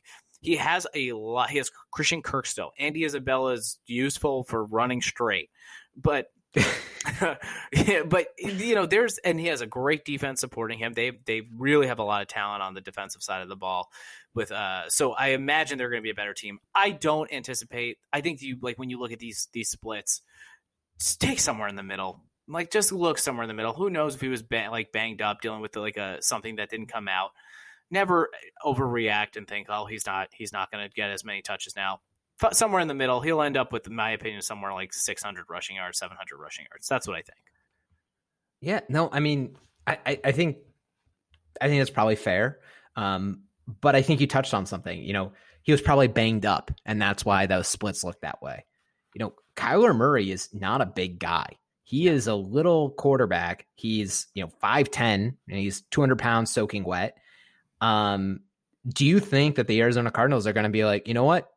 [0.42, 1.50] he has a lot.
[1.50, 2.72] He has Christian Kirk still.
[2.80, 5.50] Andy Isabella is useful for running straight,
[5.96, 10.94] but yeah, but you know, there's and he has a great defense supporting him.
[10.94, 13.90] They they really have a lot of talent on the defensive side of the ball.
[14.34, 16.60] With uh, so I imagine they're going to be a better team.
[16.74, 17.98] I don't anticipate.
[18.12, 20.22] I think you like when you look at these these splits,
[21.20, 22.22] take somewhere in the middle.
[22.48, 23.74] Like just look somewhere in the middle.
[23.74, 26.88] Who knows if he was like banged up, dealing with like a something that didn't
[26.88, 27.32] come out.
[27.92, 28.30] Never
[28.64, 32.02] overreact and think, oh, he's not he's not going to get as many touches now
[32.52, 33.22] somewhere in the middle.
[33.22, 36.88] He'll end up with, in my opinion, somewhere like 600 rushing yards, 700 rushing yards.
[36.88, 37.38] That's what I think.
[38.62, 40.58] Yeah, no, I mean, I, I, I think,
[41.62, 42.60] I think that's probably fair.
[42.96, 43.44] Um,
[43.82, 45.02] but I think you touched on something.
[45.02, 45.34] You know,
[45.64, 48.66] he was probably banged up, and that's why those splits look that way.
[49.16, 51.48] You know, Kyler Murray is not a big guy.
[51.84, 53.66] He is a little quarterback.
[53.74, 57.18] He's you know five ten, and he's two hundred pounds soaking wet.
[57.82, 58.42] Um,
[58.88, 61.50] do you think that the Arizona Cardinals are going to be like, you know what?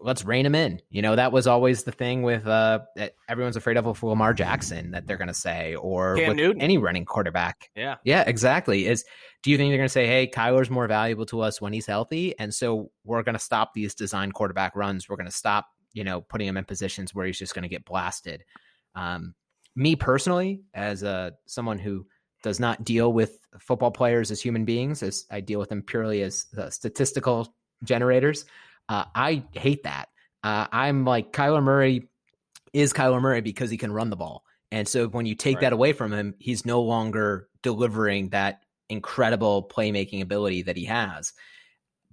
[0.00, 0.80] let's rein him in.
[0.90, 2.80] You know, that was always the thing with uh
[3.28, 6.62] everyone's afraid of Lamar Jackson that they're going to say, or Cam with Newton.
[6.62, 7.70] any running quarterback.
[7.74, 8.86] Yeah, yeah, exactly.
[8.86, 9.04] Is
[9.42, 11.86] do you think they're going to say, hey, Kyler's more valuable to us when he's
[11.86, 15.08] healthy, and so we're going to stop these design quarterback runs.
[15.08, 17.68] We're going to stop, you know, putting him in positions where he's just going to
[17.68, 18.44] get blasted.
[18.94, 19.34] Um,
[19.74, 22.06] me personally, as a uh, someone who
[22.42, 26.20] does not deal with football players as human beings, as I deal with them purely
[26.22, 28.44] as uh, statistical generators.
[28.90, 30.10] Uh, I hate that.
[30.44, 32.08] Uh, I'm like Kyler Murray
[32.74, 34.44] is Kyler Murray because he can run the ball.
[34.70, 35.62] And so when you take right.
[35.62, 41.32] that away from him, he's no longer delivering that incredible playmaking ability that he has.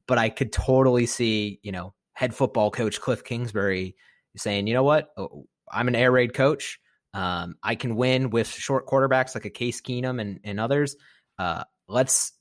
[0.08, 3.96] But I could totally see, you know, head football coach Cliff Kingsbury
[4.38, 5.10] saying, you know what?
[5.18, 6.80] Oh, I'm an air raid coach.
[7.14, 10.96] Um, I can win with short quarterbacks like a Case Keenum and, and others.
[11.38, 12.34] Uh, let's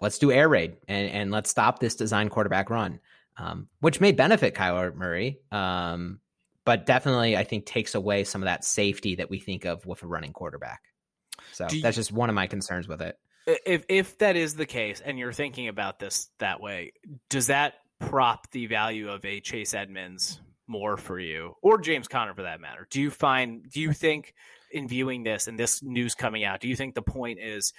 [0.00, 3.00] let's do air raid and, and let's stop this design quarterback run
[3.38, 6.20] um, which may benefit Kyler Murray, um,
[6.64, 10.02] but definitely I think takes away some of that safety that we think of with
[10.02, 10.82] a running quarterback.
[11.52, 13.16] So you, that's just one of my concerns with it.
[13.46, 16.92] If if that is the case, and you're thinking about this that way,
[17.30, 22.34] does that prop the value of a Chase Edmonds more for you, or James Conner
[22.34, 22.86] for that matter?
[22.90, 23.68] Do you find?
[23.70, 24.34] Do you think
[24.70, 27.72] in viewing this and this news coming out, do you think the point is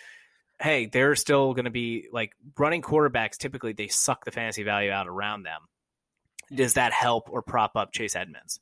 [0.61, 3.37] hey, they're still going to be like running quarterbacks.
[3.37, 5.61] Typically, they suck the fantasy value out around them.
[6.53, 8.59] Does that help or prop up Chase Edmonds?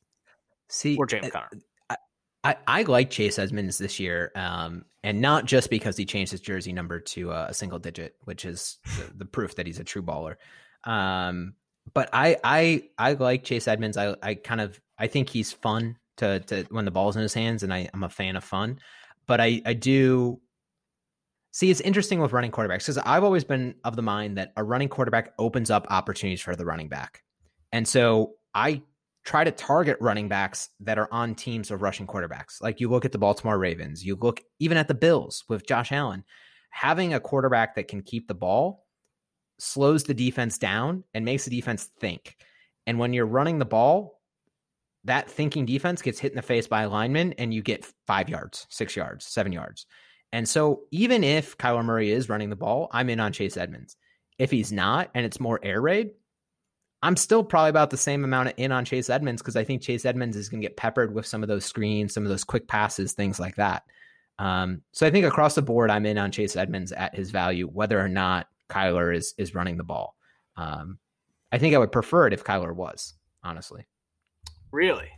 [0.69, 1.49] See, or James Conner?
[1.89, 1.97] I,
[2.43, 6.41] I, I like Chase Edmonds this year, um, and not just because he changed his
[6.41, 9.85] jersey number to uh, a single digit, which is the, the, proof that he's a
[9.85, 10.35] true baller.
[10.83, 11.53] Um,
[11.93, 13.97] but I, I, I like Chase Edmonds.
[13.97, 17.33] I, I kind of, I think he's fun to, to when the ball's in his
[17.33, 18.79] hands, and I, I'm a fan of fun.
[19.25, 20.39] But I, I do
[21.57, 24.63] See, it's interesting with running quarterbacks because I've always been of the mind that a
[24.63, 27.23] running quarterback opens up opportunities for the running back.
[27.71, 28.83] And so I
[29.25, 32.61] try to target running backs that are on teams of rushing quarterbacks.
[32.61, 35.91] Like you look at the Baltimore Ravens, you look even at the Bills with Josh
[35.91, 36.23] Allen.
[36.69, 38.85] Having a quarterback that can keep the ball
[39.59, 42.37] slows the defense down and makes the defense think.
[42.85, 44.21] And when you're running the ball,
[45.03, 48.29] that thinking defense gets hit in the face by a lineman and you get five
[48.29, 49.85] yards, six yards, seven yards.
[50.33, 53.95] And so even if Kyler Murray is running the ball, I'm in on Chase Edmonds.
[54.37, 56.11] If he's not and it's more air raid,
[57.01, 60.05] I'm still probably about the same amount in on Chase Edmonds because I think Chase
[60.05, 62.67] Edmonds is going to get peppered with some of those screens, some of those quick
[62.67, 63.83] passes, things like that.
[64.39, 67.67] Um, so I think across the board, I'm in on Chase Edmonds at his value,
[67.67, 70.15] whether or not Kyler is is running the ball.
[70.55, 70.99] Um,
[71.51, 73.13] I think I would prefer it if Kyler was,
[73.43, 73.85] honestly.
[74.71, 75.09] Really?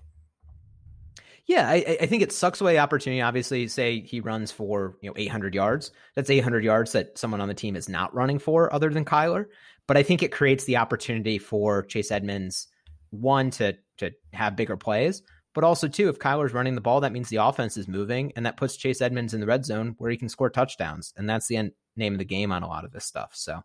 [1.45, 3.22] Yeah, I, I, think it sucks away opportunity.
[3.22, 5.91] Obviously, say he runs for you know 800 yards.
[6.16, 9.45] That's 800 yards that someone on the team is not running for, other than Kyler.
[9.88, 12.68] But I think it creates the opportunity for Chase Edmonds,
[13.10, 15.24] one to to have bigger plays,
[15.56, 18.45] but also two, if Kyler's running the ball, that means the offense is moving, and
[18.45, 21.47] that puts Chase Edmonds in the red zone where he can score touchdowns, and that's
[21.47, 23.32] the end, name of the game on a lot of this stuff.
[23.34, 23.64] So.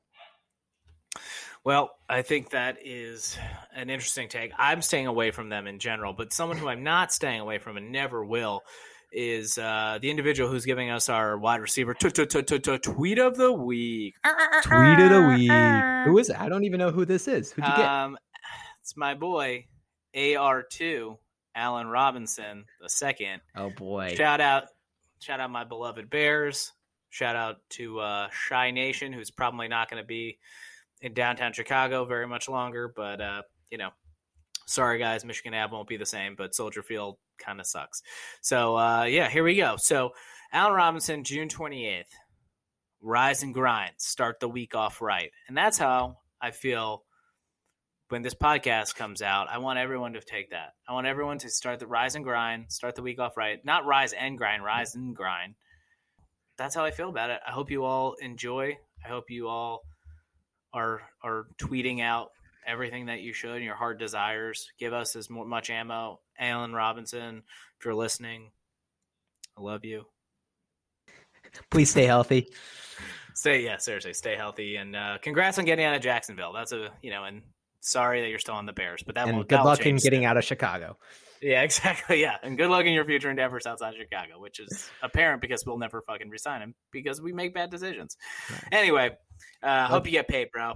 [1.65, 3.39] Well, I think that is
[3.75, 4.53] an interesting take.
[4.59, 7.79] I'm staying away from them in general, but someone who I'm not staying away from
[7.79, 8.61] and never will
[9.11, 14.15] is uh, the individual who's giving us our wide receiver tweet of the week.
[14.63, 16.07] Tweet of the week.
[16.07, 16.39] Who is it?
[16.39, 17.53] I don't even know who this is.
[17.53, 17.87] Who'd you get?
[17.87, 18.19] Um,
[18.83, 19.67] it's my boy
[20.15, 21.17] AR2
[21.55, 23.41] Allen Robinson the second.
[23.57, 24.15] Oh boy!
[24.17, 24.65] Shout out,
[25.21, 26.73] shout out my beloved Bears.
[27.15, 30.41] Shout out to uh, Shy Nation, who's probably not going to be
[31.01, 32.93] in downtown Chicago very much longer.
[32.95, 33.91] But uh, you know,
[34.67, 38.03] sorry guys, Michigan Ave won't be the same, but Soldier Field kind of sucks.
[38.41, 39.77] So uh, yeah, here we go.
[39.77, 40.11] So
[40.53, 42.11] Allen Robinson, June twenty eighth,
[43.01, 47.05] rise and grind, start the week off right, and that's how I feel
[48.09, 50.75] when this podcast comes out, I want everyone to take that.
[50.89, 53.65] I want everyone to start the rise and grind, start the week off right.
[53.65, 55.55] Not rise and grind, rise and grind.
[56.57, 57.41] That's how I feel about it.
[57.47, 58.79] I hope you all enjoy.
[59.05, 59.83] I hope you all
[60.73, 62.31] are are tweeting out
[62.67, 64.71] everything that you should and your heart desires.
[64.79, 66.21] Give us as much ammo.
[66.39, 67.43] Allen Robinson,
[67.79, 68.51] if you're listening,
[69.57, 70.07] I love you.
[71.71, 72.49] Please stay healthy.
[73.35, 76.53] Stay, yeah, seriously, stay healthy, and uh, congrats on getting out of Jacksonville.
[76.53, 77.43] That's a you know, and
[77.81, 79.49] sorry that you're still on the Bears, but that and won't.
[79.49, 80.97] good luck in getting out of Chicago.
[81.41, 82.21] Yeah, exactly.
[82.21, 85.65] Yeah, and good luck in your future endeavors outside of Chicago, which is apparent because
[85.67, 88.17] we'll never fucking resign him because we make bad decisions.
[88.73, 89.11] Anyway,
[89.63, 90.75] uh, hope you get paid, bro.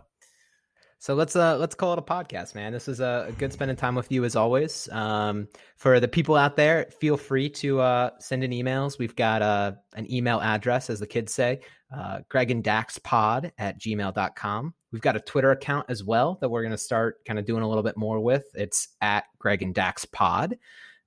[1.00, 2.72] So let's uh let's call it a podcast, man.
[2.72, 4.88] This is a, a good spending time with you as always.
[4.90, 5.46] Um,
[5.76, 8.98] for the people out there, feel free to uh, send in emails.
[8.98, 11.60] We've got uh, an email address, as the kids say,
[11.96, 14.74] uh, Greg and Dax pod at gmail.com.
[14.92, 17.62] We've got a Twitter account as well that we're going to start kind of doing
[17.62, 18.46] a little bit more with.
[18.54, 20.56] It's at Greg and Dax pod.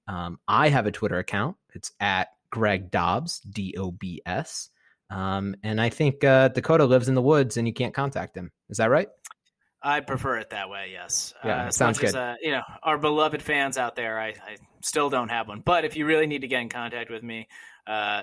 [0.07, 1.57] Um, I have a Twitter account.
[1.73, 4.69] It's at Greg Dobbs, D O B S.
[5.09, 8.51] Um, and I think uh, Dakota lives in the woods and you can't contact him.
[8.69, 9.09] Is that right?
[9.83, 10.89] I prefer it that way.
[10.93, 11.33] Yes.
[11.43, 12.09] Yeah, uh, sounds good.
[12.09, 15.61] As, uh, you know, our beloved fans out there, I, I, still don't have one.
[15.61, 17.47] But if you really need to get in contact with me,
[17.87, 18.21] uh,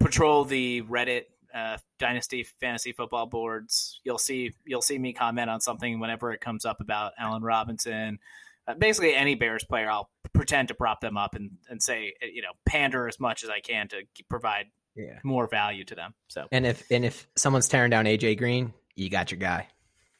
[0.00, 1.24] patrol the Reddit
[1.54, 4.00] uh, Dynasty Fantasy Football boards.
[4.04, 8.18] You'll see you'll see me comment on something whenever it comes up about Allen Robinson.
[8.66, 12.42] Uh, basically, any Bears player, I'll pretend to prop them up and, and say, you
[12.42, 15.18] know, pander as much as I can to provide yeah.
[15.24, 16.14] more value to them.
[16.28, 19.68] So, and if and if someone's tearing down AJ Green, you got your guy.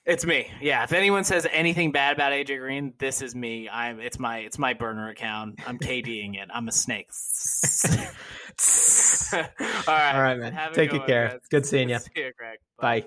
[0.05, 0.51] It's me.
[0.61, 0.83] Yeah.
[0.83, 3.69] If anyone says anything bad about AJ Green, this is me.
[3.69, 4.01] I'm.
[4.01, 4.39] It's my.
[4.39, 5.61] It's my burner account.
[5.65, 6.49] I'm KDing it.
[6.53, 7.09] I'm a snake.
[9.33, 9.41] All
[9.87, 10.15] right.
[10.15, 10.53] All right, man.
[10.55, 11.29] Have Take good care.
[11.29, 11.41] Guys.
[11.51, 11.99] Good seeing you.
[12.01, 12.59] See you, Greg.
[12.81, 13.01] Bye.
[13.01, 13.07] Bye.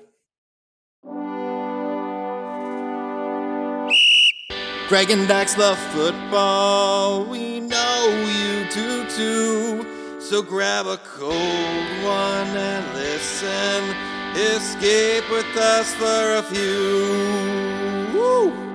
[4.87, 7.25] Greg and Dax love football.
[7.25, 10.19] We know you do too.
[10.21, 11.33] So grab a cold
[12.03, 18.11] one and listen Escape with us for a few.
[18.13, 18.74] Woo!